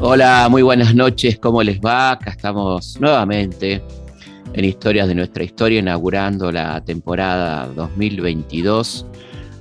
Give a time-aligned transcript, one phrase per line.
[0.00, 2.12] Hola, muy buenas noches, ¿cómo les va?
[2.12, 3.82] Acá estamos nuevamente
[4.52, 9.06] en Historias de nuestra historia, inaugurando la temporada 2022.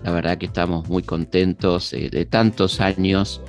[0.03, 3.41] La verdad que estamos muy contentos eh, de tantos años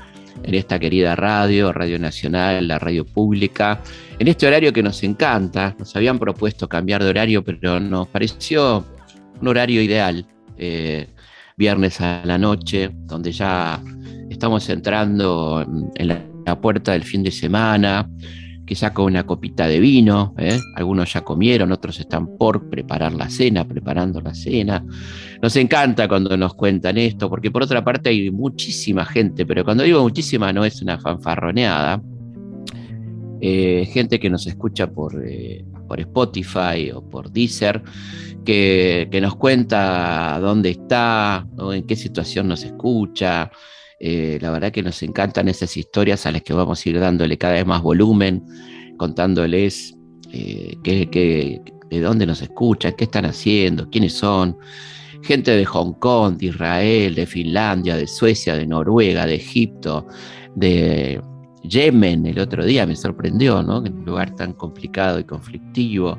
[0.43, 3.81] en esta querida radio, Radio Nacional, la radio pública,
[4.19, 5.75] en este horario que nos encanta.
[5.79, 8.85] Nos habían propuesto cambiar de horario, pero nos pareció
[9.41, 10.27] un horario ideal.
[10.59, 11.09] Eh,
[11.57, 13.83] viernes a la noche, donde ya
[14.31, 18.09] estamos entrando en la puerta del fin de semana,
[18.67, 20.59] que saca una copita de vino, ¿eh?
[20.77, 24.85] algunos ya comieron, otros están por preparar la cena, preparando la cena.
[25.41, 29.83] Nos encanta cuando nos cuentan esto, porque por otra parte hay muchísima gente, pero cuando
[29.83, 32.01] digo muchísima no es una fanfarroneada,
[33.41, 37.83] eh, gente que nos escucha por, eh, por Spotify o por Deezer,
[38.45, 43.51] que, nos cuenta dónde está, en qué situación nos escucha,
[43.99, 47.39] eh, la verdad que nos encantan esas historias a las que vamos a ir dándole
[47.39, 48.45] cada vez más volumen,
[48.97, 49.95] contándoles
[50.33, 54.57] eh, de dónde nos escuchan, qué están haciendo, quiénes son.
[55.23, 60.07] Gente de Hong Kong, de Israel, de Finlandia, de Suecia, de Noruega, de Egipto,
[60.57, 61.21] de
[61.63, 62.27] Yemen.
[62.27, 63.85] El otro día me sorprendió, ¿no?
[63.87, 66.19] En un lugar tan complicado y conflictivo.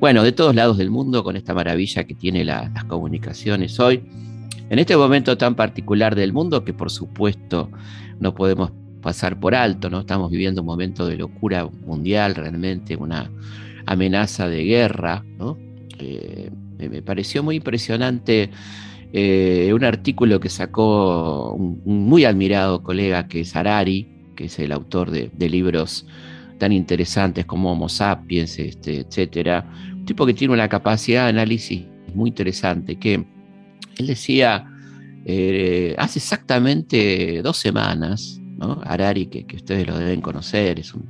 [0.00, 4.02] Bueno, de todos lados del mundo, con esta maravilla que tiene las comunicaciones hoy
[4.70, 7.70] en este momento tan particular del mundo que por supuesto
[8.18, 10.00] no podemos pasar por alto, ¿no?
[10.00, 13.30] Estamos viviendo un momento de locura mundial, realmente una
[13.84, 15.58] amenaza de guerra, ¿no?
[15.98, 18.48] Eh, me pareció muy impresionante
[19.12, 24.72] eh, un artículo que sacó un, muy admirado colega que es Harari, que es el
[24.72, 26.06] autor de, libros
[26.58, 29.66] tan interesantes como Homo sapiens, este, etcétera.
[30.10, 31.84] Tipo que tiene una capacidad de análisis
[32.16, 33.24] muy interesante, que
[33.96, 34.66] él decía,
[35.24, 38.80] eh, hace exactamente dos semanas, ¿no?
[38.84, 41.08] Harari, que, ustedes lo deben conocer, es un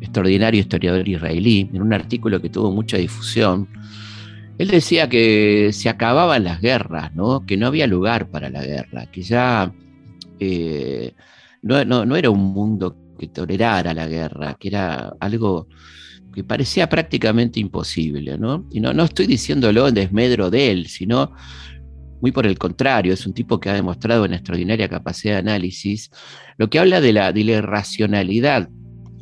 [0.00, 3.68] extraordinario historiador israelí, en un artículo que tuvo mucha difusión,
[4.58, 7.12] él decía que se acababan las guerras,
[7.46, 9.72] que no había lugar para la guerra, que ya
[10.40, 11.14] eh,
[11.62, 15.68] no, era un mundo que tolerara la guerra, que era algo
[16.32, 18.38] que parecía prácticamente imposible.
[18.38, 18.66] ¿no?
[18.70, 21.32] Y no, no estoy diciéndolo en desmedro de él, sino
[22.22, 26.08] muy por el contrario, es un tipo que ha demostrado una extraordinaria capacidad de análisis,
[26.56, 28.68] lo que habla de la, irracionalidad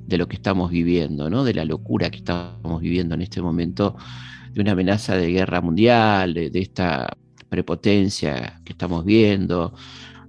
[0.07, 1.43] de lo que estamos viviendo, ¿no?
[1.43, 3.97] de la locura que estamos viviendo en este momento,
[4.53, 7.09] de una amenaza de guerra mundial, de, esta
[7.49, 9.73] prepotencia que estamos viendo.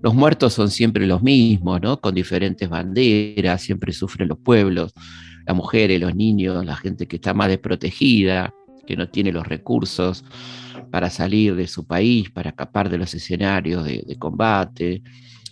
[0.02, 2.00] Los muertos son siempre los mismos, ¿no?
[2.00, 4.94] con diferentes banderas, siempre sufren los pueblos,
[5.52, 8.54] las mujeres, los niños, la gente que está más desprotegida,
[8.88, 10.24] que no tiene los recursos
[10.90, 15.04] para salir de su país, para escapar de los escenarios de, combate.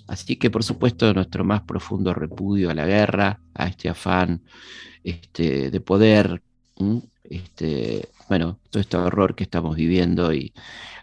[0.08, 4.42] Así que, por supuesto, nuestro más profundo repudio a la guerra, a este afán
[5.04, 6.42] este, de poder,
[7.24, 10.54] este, bueno, todo este horror que estamos viviendo y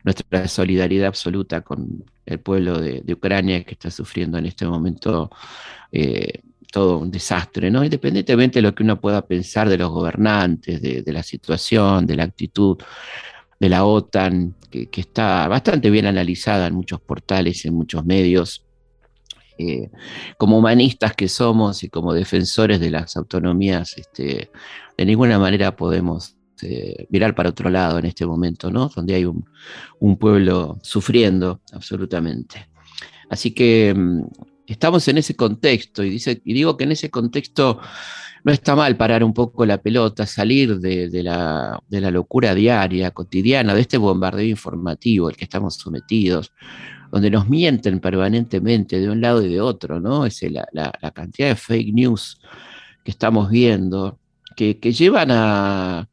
[0.05, 5.31] nuestra solidaridad absoluta con el pueblo de, Ucrania que está sufriendo en este momento
[5.93, 6.41] eh,
[6.77, 7.69] todo un desastre.
[7.69, 12.25] Independientemente de lo que uno pueda pensar de los gobernantes, de, la situación, de la
[12.25, 12.77] actitud
[13.59, 18.63] de la OTAN, que, está bastante bien analizada en muchos portales, en muchos medios.
[19.57, 19.89] Eh,
[20.37, 24.51] como humanistas que somos y como defensores de las autonomías, este,
[24.99, 28.69] de ninguna manera podemos eh, mirar para otro lado en este momento.
[28.69, 29.47] Donde hay un,
[30.19, 32.69] pueblo sufriendo absolutamente.
[33.31, 34.25] Así que mm,
[34.73, 37.81] estamos en ese contexto y, dice, y digo que en ese contexto
[38.47, 43.81] no está mal parar un poco la pelota, salir de, la, locura diaria, cotidiana, de
[43.81, 46.53] este bombardeo informativo al que estamos sometidos,
[47.11, 50.25] donde nos mienten permanentemente de un lado y de otro, ¿no?
[50.27, 52.41] Es la, cantidad de fake news
[53.03, 54.21] que estamos viendo,
[54.55, 56.09] que, llevan a,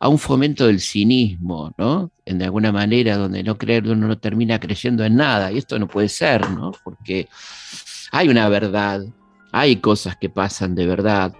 [0.00, 2.12] un fomento del cinismo, ¿no?
[2.26, 5.78] En de alguna manera, donde no creer, uno no termina creyendo en nada, y esto
[5.78, 6.72] no puede ser, ¿no?
[6.84, 7.28] Porque
[8.10, 9.02] hay una verdad,
[9.52, 11.34] hay cosas que pasan de verdad,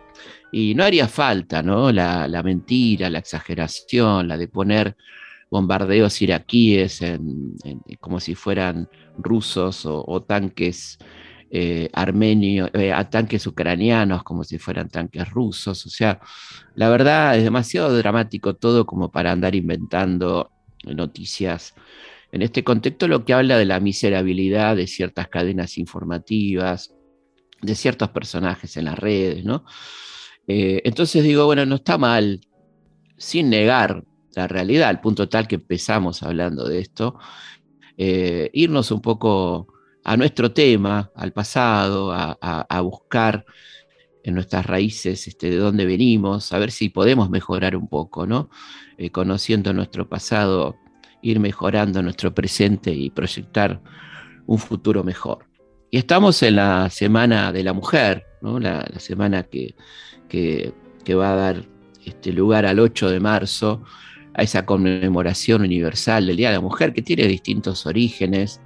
[0.51, 1.93] y no haría falta, ¿no?
[1.93, 4.97] La, mentira, la exageración, la de poner
[5.51, 7.01] bombardeos iraquíes
[8.01, 8.89] como si fueran
[9.19, 10.99] rusos o, tanques
[11.51, 15.87] eh, armenios, eh, tanques ucranianos como si fueran tanques rusos.
[15.87, 16.21] O sea,
[16.75, 20.51] la verdad es demasiado dramático todo como para andar inventando
[20.85, 21.75] noticias.
[22.31, 26.95] En este contexto lo que habla de la miserabilidad de ciertas cadenas informativas,
[27.63, 29.65] de ciertos personajes en las redes, ¿no?
[30.47, 32.41] Eh, entonces digo, bueno, no está mal,
[33.17, 34.05] sin negar
[34.35, 37.19] la realidad, al punto tal que empezamos hablando de esto,
[37.97, 39.67] eh, irnos un poco
[40.05, 43.45] a nuestro tema, al pasado, a, buscar
[44.23, 48.49] en nuestras raíces este, de dónde venimos, a ver si podemos mejorar un poco, ¿no?
[48.97, 50.77] Eh, conociendo nuestro pasado,
[51.23, 53.81] ir mejorando nuestro presente y proyectar
[54.47, 55.47] un futuro mejor.
[55.91, 58.59] Y estamos en la Semana de la Mujer, ¿no?
[58.59, 59.75] la, semana que,
[60.29, 60.73] que,
[61.15, 61.65] va a dar
[62.05, 63.83] este, lugar al 8 de marzo,
[64.35, 68.61] a esa conmemoración universal del Día de la Mujer, que tiene distintos orígenes.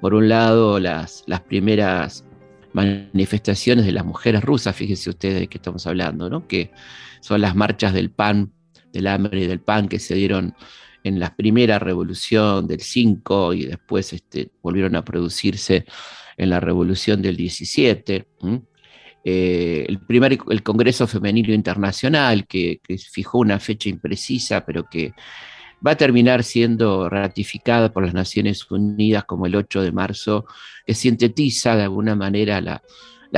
[0.00, 2.24] Por un lado, las, las primeras
[2.72, 6.46] manifestaciones de las mujeres rusas, fíjense ustedes de qué estamos hablando, ¿no?
[6.46, 6.70] que
[7.20, 8.52] son las marchas del pan,
[8.92, 10.54] del hambre y del pan que se dieron
[11.04, 15.84] en la primera revolución del 5 y después este, volvieron a producirse
[16.36, 18.26] en la revolución del 17.
[19.22, 22.80] Eh, el primer el Congreso Femenino Internacional, que,
[23.10, 25.12] fijó una fecha imprecisa, pero que
[25.86, 30.46] va a terminar siendo ratificada por las Naciones Unidas como el 8 de marzo,
[30.86, 32.82] que sintetiza de alguna manera la,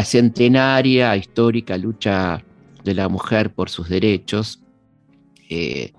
[0.05, 2.43] centenaria histórica lucha
[2.85, 4.61] de la mujer por sus derechos.
[5.49, 5.93] Eh,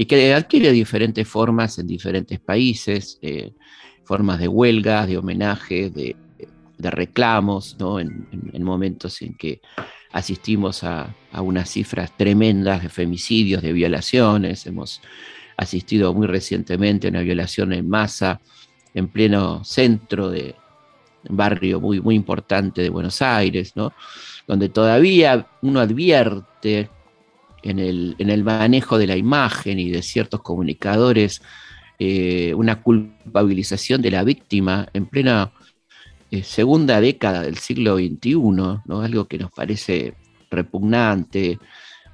[0.00, 3.52] y que adquiere diferentes formas en diferentes países, eh,
[4.04, 6.16] formas de huelgas, de homenajes, de,
[6.78, 7.98] reclamos, ¿no?
[7.98, 8.28] en,
[8.62, 9.60] momentos en que
[10.12, 15.02] asistimos a, unas cifras tremendas de femicidios, de violaciones, hemos
[15.56, 18.40] asistido muy recientemente a una violación en masa
[18.94, 20.54] en pleno centro de
[21.28, 23.92] un barrio muy, muy importante de Buenos Aires, ¿no?
[24.46, 26.88] donde todavía uno advierte
[27.70, 27.78] en
[28.30, 31.42] el, manejo de la imagen y de ciertos comunicadores
[31.98, 35.52] eh, una culpabilización de la víctima en plena
[36.30, 39.00] eh, segunda década del siglo XXI, ¿no?
[39.02, 40.14] algo que nos parece
[40.50, 41.58] repugnante,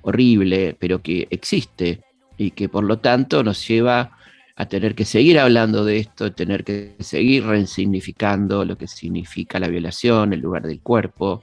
[0.02, 2.00] horrible, pero que existe
[2.36, 4.18] y que por lo tanto nos lleva
[4.56, 9.68] a tener que seguir hablando de esto, tener que seguir resignificando lo que significa la
[9.68, 11.42] violación, el lugar del cuerpo,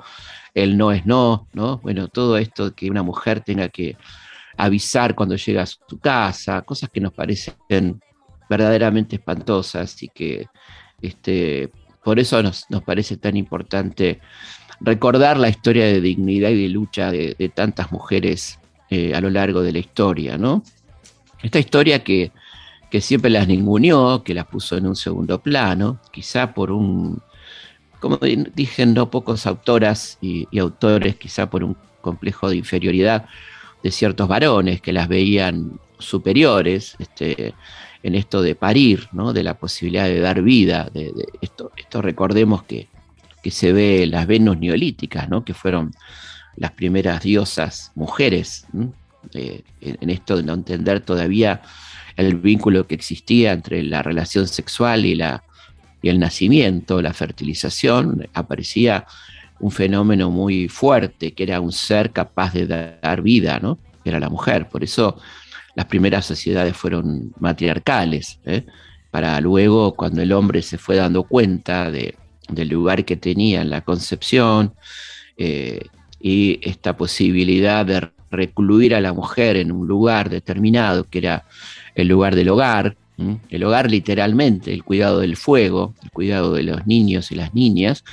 [0.53, 1.79] el no es no, ¿no?
[1.79, 3.97] Bueno, todo esto que una mujer tenga que
[4.57, 8.01] avisar cuando llega a su casa, cosas que nos parecen
[8.49, 10.47] verdaderamente espantosas y que
[11.01, 11.69] este,
[12.03, 14.19] por eso nos, parece tan importante
[14.79, 18.59] recordar la historia de dignidad y de lucha de, tantas mujeres
[18.89, 20.63] eh, a lo largo de la historia, ¿no?
[21.41, 22.31] Esta historia que,
[22.91, 27.21] que siempre las ninguneó, que las puso en un segundo plano, quizá por un
[28.01, 33.25] como dije, no pocos autoras y, autores, quizá por un complejo de inferioridad
[33.83, 37.53] de ciertos varones que las veían superiores este,
[38.01, 39.33] en esto de parir, ¿no?
[39.33, 40.89] de la posibilidad de dar vida.
[40.91, 42.87] De, esto, esto recordemos que,
[43.43, 45.45] que, se ve las Venus neolíticas, ¿no?
[45.45, 45.91] que fueron
[46.55, 48.65] las primeras diosas mujeres,
[49.31, 51.61] en esto de no entender todavía
[52.15, 55.43] el vínculo que existía entre la relación sexual y la,
[56.01, 59.05] y el nacimiento, la fertilización, aparecía
[59.59, 63.77] un fenómeno muy fuerte, que era un ser capaz de dar vida, ¿no?
[64.03, 64.67] Era la mujer.
[64.67, 65.19] Por eso
[65.75, 68.65] las primeras sociedades fueron matriarcales, ¿eh?
[69.11, 72.15] para luego, cuando el hombre se fue dando cuenta de,
[72.49, 74.73] del lugar que tenía en la concepción
[75.37, 75.81] eh,
[76.19, 81.45] y esta posibilidad de recluir a la mujer en un lugar determinado, que era
[81.95, 82.95] el lugar del hogar,
[83.49, 88.03] el hogar literalmente, el cuidado del fuego, el cuidado de los niños y las niñas,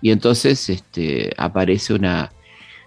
[0.00, 2.32] y entonces este, aparece una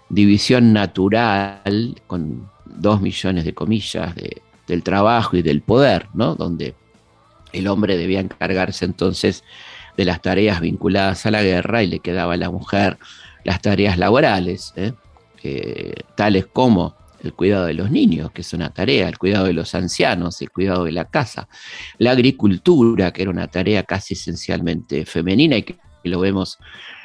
[0.08, 4.14] división natural con dos millones de comillas
[4.66, 6.34] del trabajo y del poder, ¿no?
[6.34, 6.74] donde
[7.52, 9.44] el hombre debía encargarse entonces
[9.96, 12.98] de las tareas vinculadas a la guerra y le quedaba a la mujer
[13.44, 14.92] las tareas laborales, ¿eh?
[16.14, 19.74] tales como el cuidado de los niños, que es una tarea, el cuidado de los
[19.74, 21.48] ancianos, el cuidado de la casa,
[21.98, 26.58] la agricultura, que era una tarea casi esencialmente femenina y que lo vemos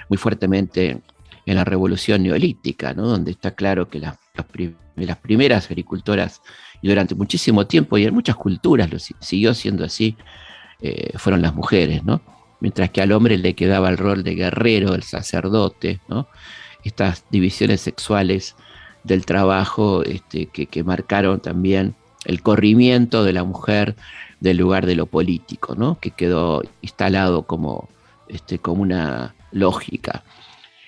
[0.10, 1.02] muy fuertemente
[1.46, 3.08] en la revolución neolítica, ¿no?
[3.08, 4.18] donde está claro que las,
[5.22, 6.42] primeras agricultoras,
[6.82, 10.18] y durante muchísimo tiempo y en muchas culturas lo siguió siendo así,
[10.82, 12.22] eh, fueron las mujeres, ¿no?
[12.60, 16.28] mientras que al hombre le quedaba el rol de guerrero, el sacerdote, ¿no?
[16.84, 18.56] estas divisiones sexuales
[19.08, 21.96] del trabajo este, que, marcaron también
[22.26, 23.96] el corrimiento de la mujer
[24.40, 26.00] del lugar de lo político, ¿no?
[26.00, 27.90] que quedó instalado como,
[28.28, 30.24] este, como una lógica.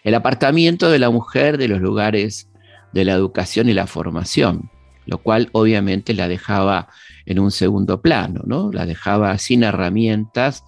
[0.04, 2.50] El apartamiento de la mujer de los lugares
[2.92, 4.70] de la educación y la formación,
[5.06, 6.90] lo cual obviamente la dejaba
[7.26, 8.72] en un segundo plano, ¿no?
[8.72, 10.64] la dejaba sin herramientas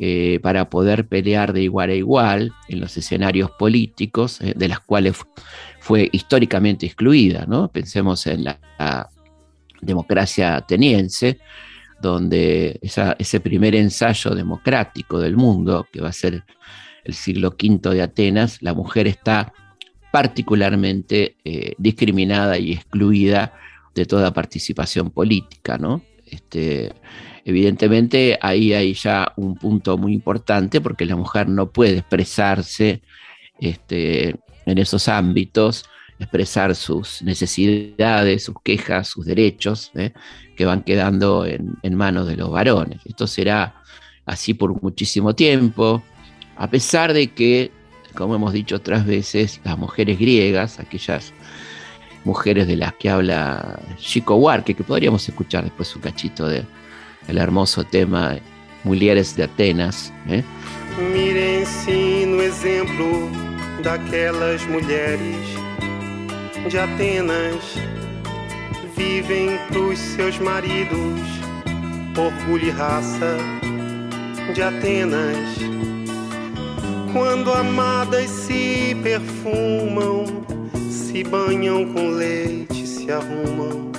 [0.00, 4.80] eh, para poder pelear de igual a igual en los escenarios políticos, eh, de las
[4.80, 5.16] cuales
[5.84, 7.44] fue históricamente excluida.
[7.46, 7.68] ¿no?
[7.68, 9.10] Pensemos en la,
[9.82, 11.38] democracia ateniense,
[12.00, 16.42] donde ese primer ensayo democrático del mundo, que va a ser
[17.04, 19.52] el siglo V de Atenas, la mujer está
[20.10, 23.52] particularmente eh, discriminada y excluida
[23.94, 26.00] de toda participación política, ¿no?
[26.24, 26.94] Este,
[27.44, 33.02] evidentemente ahí hay ya un punto muy importante porque la mujer no puede expresarse
[33.60, 35.84] este, en esos ámbitos,
[36.18, 40.12] expresar sus necesidades, sus quejas, sus derechos, ¿eh?
[40.56, 43.00] que van quedando en, manos de los varones.
[43.04, 43.82] Esto será
[44.26, 46.02] así por muchísimo tiempo,
[46.56, 47.70] a pesar de que,
[48.14, 51.32] como hemos dicho otras veces, las mujeres griegas, aquellas
[52.24, 56.64] mujeres de las que habla Chico Huarque, que podríamos escuchar después un cachito del
[57.28, 58.36] el hermoso tema
[58.84, 60.12] Mulheres de Atenas.
[60.28, 60.42] ¿eh?
[61.12, 63.43] Mirem sim no exemplo
[63.84, 65.36] daquelas mulheres
[66.70, 67.62] de Atenas,
[68.96, 71.20] vivem pros seus maridos,
[72.16, 73.36] orgulho e raça
[74.54, 75.58] de Atenas.
[77.12, 80.24] Quando amadas se perfumam,
[80.90, 83.92] se banham com leite, se arrumam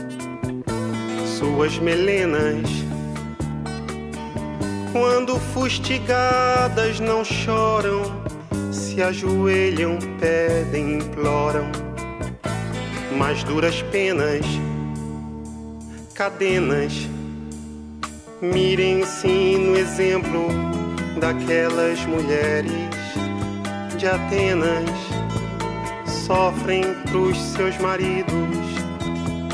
[1.38, 2.68] suas melenas.
[4.92, 8.25] Quando fustigadas não choram,
[8.76, 11.72] se ajoelham, pedem, imploram
[13.18, 14.46] mais duras penas,
[16.14, 16.94] cadenas.
[18.42, 20.48] Mirem-se no exemplo
[21.20, 22.72] daquelas mulheres
[23.98, 24.90] de Atenas
[26.06, 28.36] sofrem pros seus maridos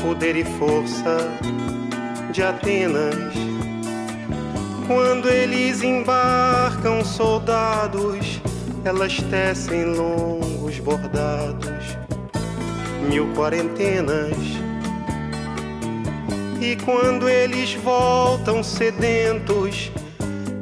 [0.02, 1.16] poder e força
[2.32, 3.32] de Atenas.
[4.88, 8.41] Quando eles embarcam soldados,
[8.84, 11.96] elas tecem longos bordados,
[13.08, 14.36] mil quarentenas.
[16.60, 19.90] E quando eles voltam sedentos,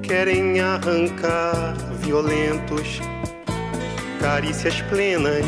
[0.03, 3.01] querem arrancar violentos
[4.21, 5.47] carícias plenas,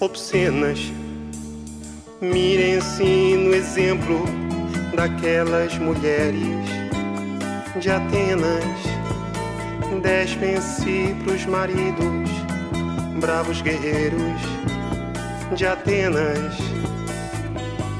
[0.00, 0.80] obscenas.
[2.20, 4.24] Mirem-se no exemplo
[4.94, 6.66] daquelas mulheres
[7.78, 8.95] de Atenas.
[10.02, 12.30] Despem-se pros maridos,
[13.20, 14.40] bravos guerreiros
[15.54, 16.54] de Atenas.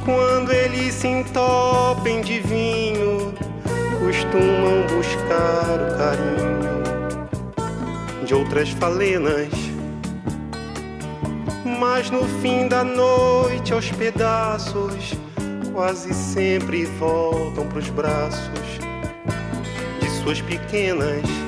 [0.05, 3.35] Quando eles se entopem de vinho,
[3.99, 6.67] costumam buscar o carinho
[8.25, 9.49] de outras falenas.
[11.65, 15.15] Mas no fim da noite, aos pedaços,
[15.73, 18.79] quase sempre voltam pros braços
[20.01, 21.46] de suas pequenas.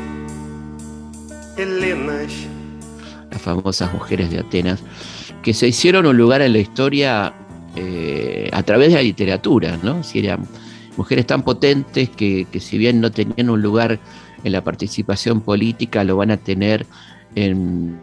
[3.30, 4.82] Las famosas mujeres de Atenas,
[5.42, 7.34] que se hicieron un lugar en la historia
[7.76, 10.02] eh, a través de la literatura, ¿no?
[10.02, 10.46] Si eran
[10.96, 13.98] mujeres tan potentes que, que si bien no tenían un lugar
[14.44, 16.86] en la participación política lo van a tener
[17.34, 18.00] en,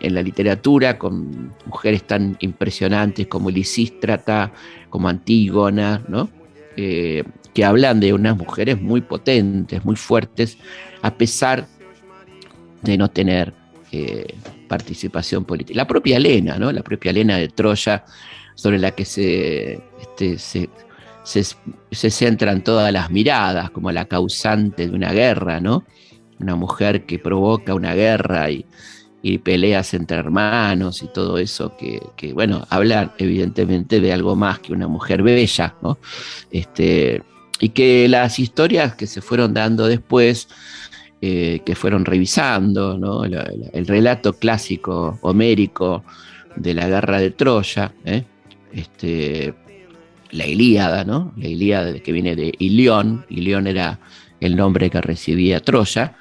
[0.00, 4.52] la literatura con mujeres tan impresionantes como Lisístrata,
[4.90, 6.28] como Antígona, ¿no?
[6.76, 7.22] Eh,
[7.54, 10.58] que hablan de unas mujeres muy potentes, muy fuertes,
[11.02, 11.75] a pesar de
[12.82, 13.52] no tener
[13.92, 14.34] eh,
[14.68, 15.76] participación política.
[15.76, 16.72] La propia Elena, ¿no?
[16.72, 18.04] la propia Elena de Troya,
[18.54, 20.68] sobre la que se, este, se
[21.26, 25.84] se, centran todas las miradas como la causante de una guerra, ¿no?
[26.38, 28.64] Una mujer que provoca una guerra y,
[29.42, 34.86] peleas entre hermanos y todo eso, que, bueno, habla evidentemente de algo más que una
[34.86, 35.98] mujer bella, ¿no?
[36.52, 37.24] Este,
[37.58, 40.46] y que las historias que se fueron dando después,
[41.28, 46.04] eh, que fueron revisando, el, relato clásico homérico
[46.54, 48.22] de la guerra de Troya, ¿eh?
[48.72, 49.52] este,
[50.30, 51.32] la Ilíada, ¿no?
[51.36, 53.98] La Ilíada que viene de Ilión, Ilión era
[54.38, 56.16] el nombre que recibía Troya,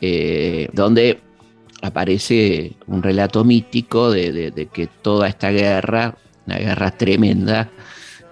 [0.00, 1.18] eh, donde
[1.82, 7.70] aparece un relato mítico de, que toda esta guerra, una guerra tremenda,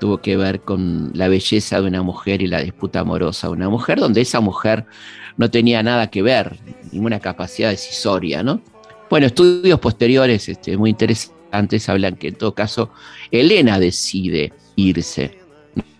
[0.02, 3.68] tuvo que ver con la belleza de una mujer y la disputa amorosa de una
[3.68, 4.84] mujer, donde esa mujer
[5.36, 6.58] no tenía nada que ver,
[6.90, 8.60] ninguna capacidad decisoria, ¿no?
[9.08, 12.90] Bueno, estudios posteriores este, muy interesantes hablan que en todo caso
[13.30, 15.38] Elena decide irse,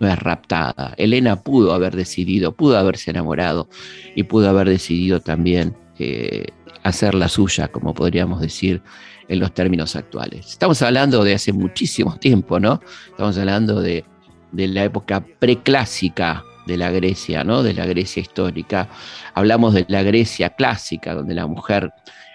[0.01, 0.95] no es raptada.
[0.97, 3.69] Elena pudo haber decidido, pudo haberse enamorado
[4.17, 6.47] y pudo haber decidido también eh,
[6.83, 8.83] hacer la suya, como podríamos decir
[9.29, 10.47] en los términos actuales.
[10.51, 12.81] Estamos hablando de hace muchísimo tiempo, ¿no?
[13.11, 14.05] Estamos hablando de,
[14.53, 17.63] la época preclásica de la Grecia, ¿no?
[17.63, 18.89] De la Grecia histórica.
[19.35, 21.93] Hablamos de la Grecia clásica, donde la mujer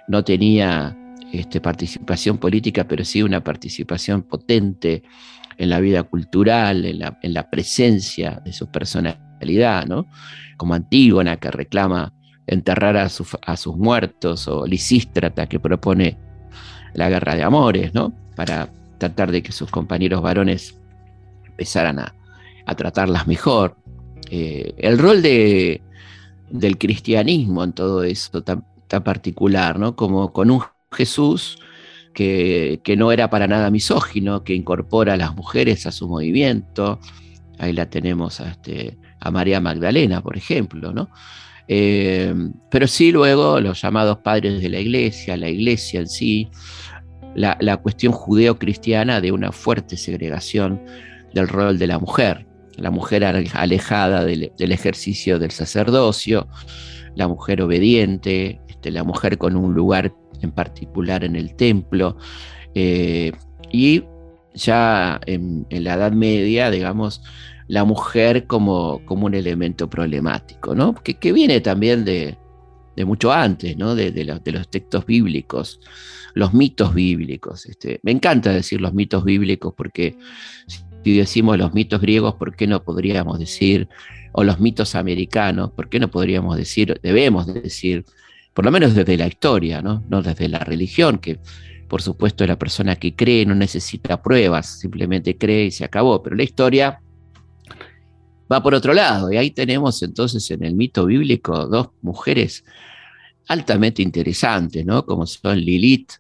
[0.08, 0.98] no tenía
[1.32, 5.04] este, participación política, pero sí una participación potente
[5.58, 10.08] en la vida cultural, en la, presencia de su personalidad, ¿no?
[10.56, 12.14] Como Antígona que reclama
[12.46, 16.18] enterrar a, a, sus muertos, o Lisístrata que propone
[16.98, 18.12] la guerra de amores, ¿no?
[18.36, 20.76] Para tratar de que sus compañeros varones
[21.46, 22.14] empezaran a,
[22.76, 23.78] tratarlas mejor.
[24.30, 25.80] Eh, el rol de,
[26.50, 29.96] del cristianismo en todo eso tan, tan particular, ¿no?
[29.96, 30.62] Como con un
[30.92, 31.60] Jesús
[32.14, 37.00] que, no era para nada misógino, que incorpora a las mujeres a su movimiento.
[37.60, 41.10] Ahí la tenemos a, este, a María Magdalena, por ejemplo, ¿no?
[41.68, 42.34] Eh,
[42.72, 46.50] pero sí luego los llamados padres de la iglesia, la iglesia en sí,
[47.38, 50.82] la, cuestión judeo-cristiana de una fuerte segregación
[51.34, 56.48] del rol de la mujer, la mujer alejada del, ejercicio del sacerdocio,
[57.16, 62.18] la mujer obediente, este, la mujer con un lugar en particular en el templo.
[62.74, 63.32] Eh,
[63.72, 64.04] y
[64.56, 67.22] ya en, la Edad Media, digamos,
[67.68, 70.96] la mujer como, como un elemento problemático, ¿no?
[70.96, 72.36] que, viene también de,
[73.06, 73.96] mucho antes, ¿no?
[73.96, 75.80] de, los textos bíblicos,
[76.34, 77.66] los mitos bíblicos.
[77.66, 80.16] Este, me encanta decir los mitos bíblicos porque
[81.04, 83.88] si decimos los mitos griegos, ¿por qué no podríamos decir,
[84.34, 88.06] o los mitos americanos, ¿por qué no podríamos decir, debemos decir
[88.54, 90.04] por lo menos desde la historia, ¿no?
[90.10, 91.40] no desde la religión, que
[91.88, 96.36] por supuesto la persona que cree no necesita pruebas, simplemente cree y se acabó, pero
[96.36, 97.00] la historia
[98.52, 102.64] va por otro lado, y ahí tenemos entonces en el mito bíblico dos mujeres
[103.48, 105.06] altamente interesantes, ¿no?
[105.06, 106.14] como son Lilith,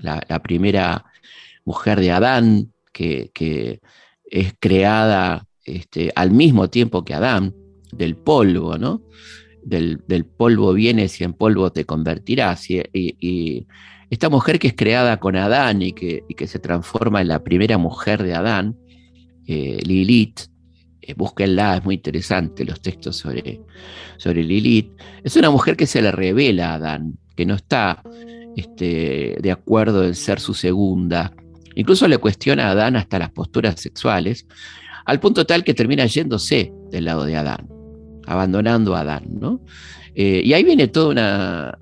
[0.00, 1.04] la, primera
[1.64, 3.80] mujer de Adán, que,
[4.30, 7.54] es creada este, al mismo tiempo que Adán,
[7.92, 9.02] del polvo, ¿no?
[9.62, 12.68] del, polvo vienes y en polvo te convertirás.
[12.70, 13.66] Y,
[14.10, 18.22] esta mujer que es creada con Adán y que, se transforma en la primera mujer
[18.22, 18.76] de Adán,
[19.46, 20.48] eh, Lilith,
[21.08, 23.60] eh, búsquenla, es muy interesante los textos sobre,
[24.16, 24.92] sobre Lilith,
[25.24, 28.02] es una mujer que se le revela a Adán, que no está
[28.56, 31.32] este, de acuerdo en ser su segunda.
[31.74, 34.46] Incluso le cuestiona a Adán hasta las posturas sexuales,
[35.04, 37.68] al punto tal que termina yéndose del lado de Adán
[38.28, 39.24] abandonando a Adán.
[39.40, 39.60] ¿no?
[40.14, 41.16] Eh, y ahí viene todos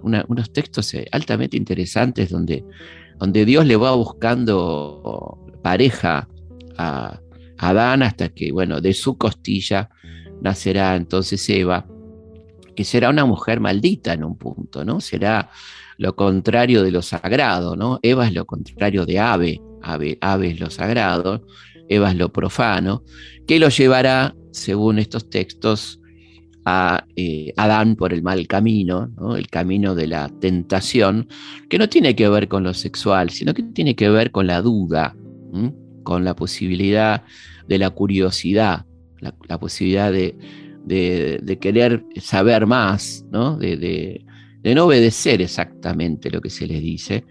[0.03, 2.65] unos textos eh, altamente interesantes donde,
[3.19, 6.29] donde Dios le va buscando pareja
[6.79, 7.21] a,
[7.59, 9.91] Adán hasta que, bueno, de su costilla
[10.41, 11.87] nacerá entonces Eva,
[12.75, 15.01] que será una mujer maldita en un punto, ¿no?
[15.01, 15.51] Será
[15.99, 17.99] lo contrario de lo sagrado, ¿no?
[18.03, 21.47] Eva es lo contrario de ave, ave, es lo sagrado,
[21.89, 23.03] Eva es lo profano,
[23.47, 26.01] que lo llevará, según estos textos,
[26.69, 31.29] a eh, Adán por el mal camino, el camino de la tentación,
[31.71, 34.61] que no tiene que ver con lo sexual, sino que tiene que ver con la
[34.63, 35.15] duda,
[36.07, 37.25] con la posibilidad
[37.67, 38.87] de la curiosidad,
[39.19, 44.25] la, posibilidad de, querer saber más, De,
[44.63, 47.25] no obedecer exactamente lo que se les dice.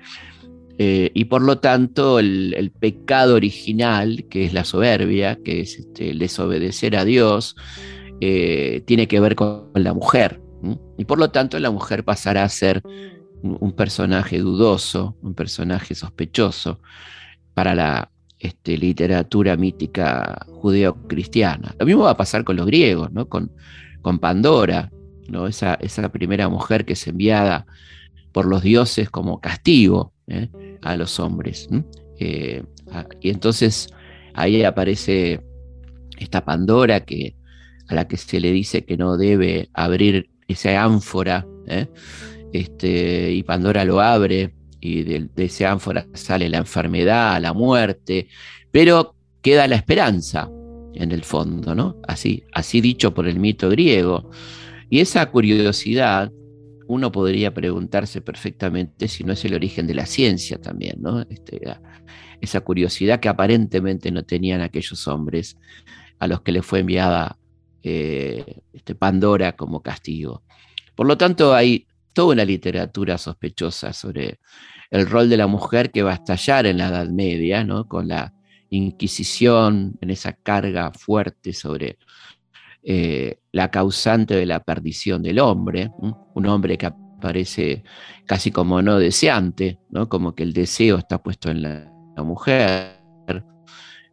[0.78, 6.10] Eh, y por lo tanto el, pecado original, que es la soberbia, que es este,
[6.10, 7.56] el desobedecer a Dios,
[8.20, 10.42] eh, tiene que ver con la mujer.
[10.98, 12.82] Y por lo tanto la mujer pasará a ser
[13.42, 16.82] un, personaje dudoso, un personaje sospechoso
[17.54, 21.76] para la este, literatura mítica judeo-cristiana.
[21.80, 23.28] Lo mismo va a pasar con los griegos, ¿no?
[23.28, 23.52] con,
[24.02, 24.92] con Pandora,
[25.30, 25.48] ¿no?
[25.48, 27.66] esa, esa primera mujer que es enviada
[28.32, 30.50] por los dioses como castigo ¿eh?
[30.82, 31.70] a los hombres.
[32.20, 32.64] Eh,
[33.22, 33.90] y entonces
[34.34, 35.42] ahí aparece
[36.18, 37.36] esta Pandora que
[37.88, 41.88] a la que se le dice que no debe abrir esa ánfora, ¿eh?
[42.52, 44.55] este, y Pandora lo abre,
[44.86, 48.28] y de, esa ánfora sale la enfermedad, la muerte,
[48.70, 50.48] pero queda la esperanza
[50.94, 52.00] en el fondo, ¿no?
[52.08, 54.30] Así, así dicho por el mito griego.
[54.88, 56.32] Y esa curiosidad,
[56.88, 61.22] uno podría preguntarse perfectamente si no es el origen de la ciencia también, ¿no?
[61.22, 61.60] Este,
[62.40, 65.58] esa curiosidad que aparentemente no tenían aquellos hombres
[66.20, 67.40] a los que les fue enviada
[67.82, 70.44] eh, este, Pandora como castigo.
[70.94, 74.40] Por lo tanto, hay toda una literatura sospechosa sobre
[74.92, 77.88] el rol de la mujer que va a estallar en la Edad Media, ¿no?
[77.88, 78.34] con la
[78.70, 81.98] Inquisición, en esa carga fuerte sobre
[82.84, 85.92] eh, la causante de la perdición del hombre,
[86.34, 86.88] un hombre que
[87.26, 87.84] aparece
[88.26, 90.08] casi como no deseante, ¿no?
[90.10, 93.02] como que el deseo está puesto en la, mujer,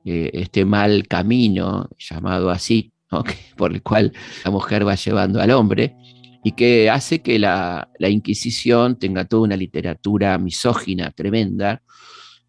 [0.05, 2.93] eh, este mal camino llamado así,
[3.57, 4.13] por el cual
[4.45, 5.97] la mujer va llevando al hombre,
[6.45, 11.83] y que hace que la, Inquisición tenga toda una literatura misógina tremenda,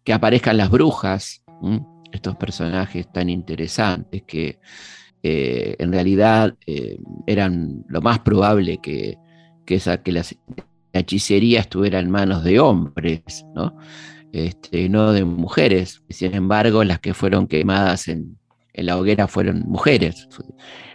[0.02, 1.42] que aparezcan las brujas,
[2.12, 4.58] estos personajes tan interesantes que
[5.22, 9.16] eh, en realidad eh, eran lo más probable que,
[9.64, 10.24] que, que la,
[10.92, 13.76] hechicería estuviera en manos de hombres, ¿no?
[14.32, 16.02] Este, no de mujeres.
[16.08, 18.38] Sin embargo, las que fueron quemadas en,
[18.74, 20.28] en la hoguera fueron mujeres.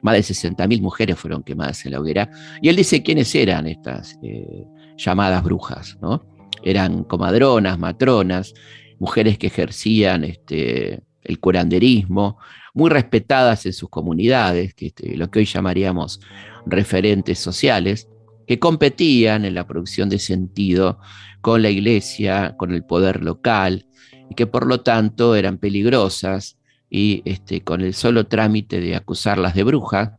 [0.02, 2.30] Más de 60.000 mujeres fueron quemadas en la hoguera.
[2.62, 4.66] Y él dice quiénes eran estas eh,
[4.98, 6.26] llamadas brujas, ¿no?
[6.62, 8.54] Eran comadronas, matronas,
[9.00, 12.38] mujeres que ejercían este, el curanderismo,
[12.74, 16.20] muy respetadas en sus comunidades, que, este, lo que hoy llamaríamos
[16.66, 18.10] referentes sociales,
[18.46, 21.00] que competían en la producción de sentido
[21.40, 23.86] con la iglesia, con el poder local,
[24.30, 26.59] y que por lo tanto eran peligrosas
[26.90, 30.12] y este, con el solo trámite de acusarlas de brujas,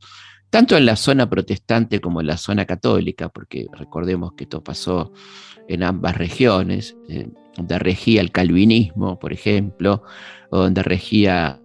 [0.51, 5.13] tanto en la zona protestante como en la zona católica, porque recordemos que esto pasó
[5.69, 10.03] en ambas regiones, eh, donde regía el calvinismo, por ejemplo,
[10.51, 11.61] o donde regía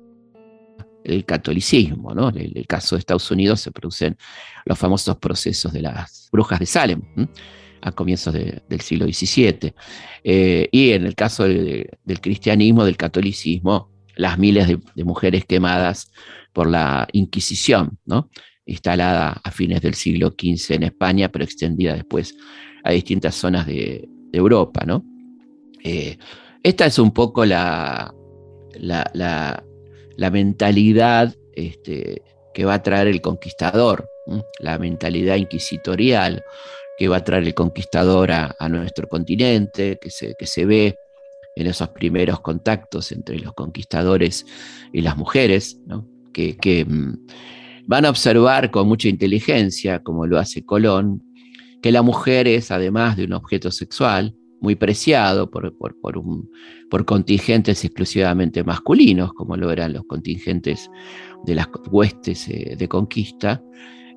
[1.03, 2.13] el catolicismo.
[2.13, 2.29] ¿no?
[2.29, 4.17] En el, caso de Estados Unidos se producen
[4.65, 7.01] los famosos procesos de las brujas de Salem.
[7.81, 9.75] a comienzos del siglo XVII.
[10.23, 16.11] Eh, y en el caso del cristianismo, del catolicismo, las miles de, mujeres quemadas
[16.53, 17.97] por la Inquisición,
[18.65, 22.35] instalada a fines del siglo XV en España, pero extendida después
[22.83, 24.83] a distintas zonas de, Europa.
[24.85, 25.05] ¿no?
[25.81, 26.17] Eh,
[26.61, 28.13] esta es un poco la,
[28.73, 29.63] la,
[30.29, 32.21] mentalidad este,
[32.53, 34.09] que va a traer el conquistador,
[34.59, 36.43] la mentalidad inquisitorial
[36.97, 40.97] que va a traer el conquistador a, nuestro continente, que se, que se ve
[41.55, 44.45] en esos primeros contactos entre los conquistadores
[44.91, 45.79] y las mujeres,
[46.33, 47.13] que, mm,
[47.87, 51.23] van a observar con mucha inteligencia, como lo hace Colón,
[51.81, 58.63] que la mujer es, además de un objeto sexual, muy preciado por, por, contingentes exclusivamente
[58.63, 60.89] masculinos, como lo eran los contingentes
[61.45, 63.61] de las huestes eh, de conquista,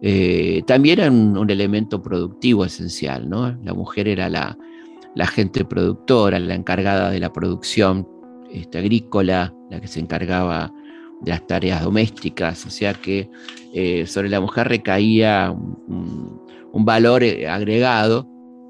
[0.00, 3.28] eh, también era un, elemento productivo esencial.
[3.28, 3.58] ¿no?
[3.62, 4.56] La mujer era la,
[5.18, 8.06] la gente productora, la encargada de la producción
[8.52, 10.72] este, agrícola, la que se encargaba
[11.22, 13.28] de las tareas domésticas, o sea que
[13.74, 16.38] eh, sobre la mujer recaía un,
[16.84, 18.28] valor eh, agregado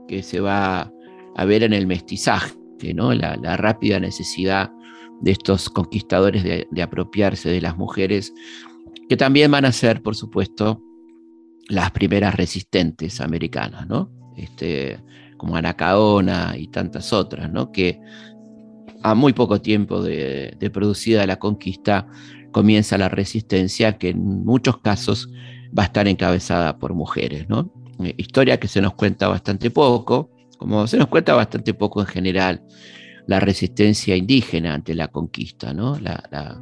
[0.08, 0.90] que se va
[1.36, 2.54] a ver en el mestizaje,
[2.94, 3.12] ¿no?
[3.12, 4.72] la, rápida necesidad
[5.20, 8.32] de estos conquistadores de, apropiarse de las mujeres,
[9.10, 10.82] que también van a ser, por supuesto,
[11.68, 14.10] las primeras resistentes americanas, ¿no?
[14.34, 14.98] Este,
[15.38, 17.72] como Anacaona y tantas otras, ¿no?
[17.72, 17.98] que
[19.02, 22.06] a muy poco tiempo de, producida la conquista
[22.52, 25.30] comienza la resistencia que en muchos casos
[25.76, 27.48] va a estar encabezada por mujeres.
[27.48, 27.72] ¿no?
[28.04, 32.06] Eh, historia que se nos cuenta bastante poco, como se nos cuenta bastante poco en
[32.06, 32.62] general
[33.26, 35.98] la resistencia indígena ante la conquista, ¿no?
[36.00, 36.60] la,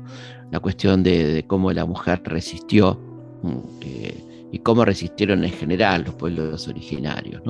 [0.60, 3.00] cuestión de, cómo la mujer resistió.
[3.42, 7.42] Mm, eh, y cómo resistieron en general los pueblos originarios.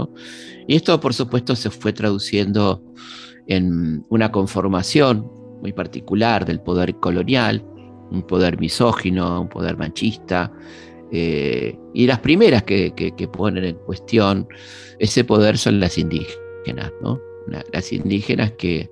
[0.67, 2.83] Y esto, por supuesto, se fue traduciendo
[3.47, 5.31] en una conformación
[5.61, 7.65] muy particular del poder colonial,
[8.11, 10.53] un poder misógino, un poder machista,
[11.13, 12.93] eh, y las primeras que,
[13.33, 14.49] ponen en cuestión
[14.99, 17.21] ese poder son las indígenas, ¿no?
[17.73, 18.91] las indígenas que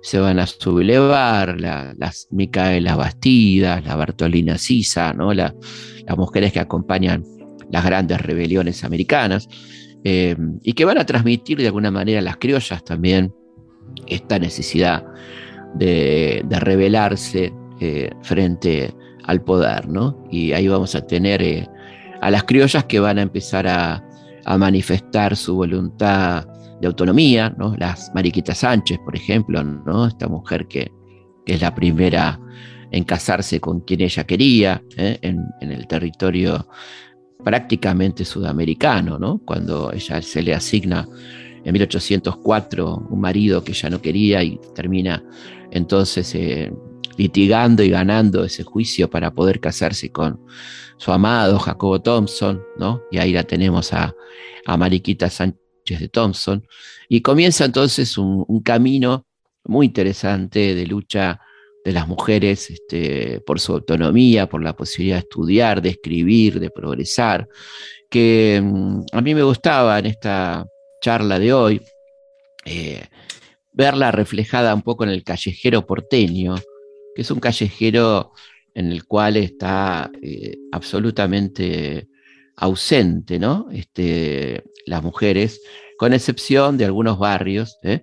[0.00, 5.34] se van a sublevar, las Micaelas Bastidas, la Bartolina Sisa, ¿no?
[5.34, 5.54] las
[6.16, 7.24] mujeres que acompañan
[7.70, 9.48] las grandes rebeliones americanas,
[10.04, 13.34] eh, y que van a transmitir de alguna manera a las criollas también
[14.06, 15.04] esta necesidad
[15.74, 20.24] de, rebelarse eh, frente al poder, ¿no?
[20.30, 21.68] Y ahí vamos a tener eh,
[22.20, 24.02] a las criollas que van a empezar a,
[24.58, 26.46] manifestar su voluntad
[26.80, 27.74] de autonomía, ¿no?
[27.76, 30.06] Las Mariquita Sánchez, por ejemplo, ¿no?
[30.06, 30.92] Esta mujer que,
[31.46, 32.38] es la primera
[32.92, 36.68] en casarse con quien ella quería en, en, el territorio
[37.44, 39.38] prácticamente sudamericano, ¿no?
[39.44, 41.06] cuando ella se le asigna
[41.64, 45.22] en 1804 un marido que ella no quería y termina
[45.70, 46.72] entonces eh,
[47.16, 50.40] litigando y ganando ese juicio para poder casarse con
[50.96, 53.02] su amado Jacobo Thompson, ¿no?
[53.10, 54.14] y ahí la tenemos a,
[54.66, 56.66] Mariquita Sánchez de Thompson,
[57.08, 59.24] y comienza entonces un camino
[59.64, 61.40] muy interesante de lucha
[61.86, 66.68] de las mujeres este, por su autonomía, por la posibilidad de estudiar, de escribir, de
[66.68, 67.48] progresar,
[68.10, 70.66] que mm, a mí me gustaba en esta
[71.00, 71.80] charla de hoy
[72.64, 73.04] eh,
[73.72, 76.56] verla reflejada un poco en el callejero porteño,
[77.14, 78.32] que es un callejero
[78.74, 82.08] en el cual está eh, absolutamente
[82.56, 83.68] ausente, ¿no?
[83.70, 85.60] Este, las mujeres,
[85.98, 88.02] con excepción de algunos barrios, ¿eh?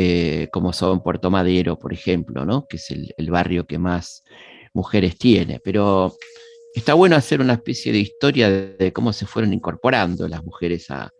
[0.00, 2.68] Eh, como son Puerto Madero, por ejemplo, ¿no?
[2.68, 4.22] Que es el, barrio que más
[4.72, 5.58] mujeres tiene.
[5.58, 6.14] Pero
[6.72, 11.12] está bueno hacer una especie de historia de, cómo se fueron incorporando las mujeres a,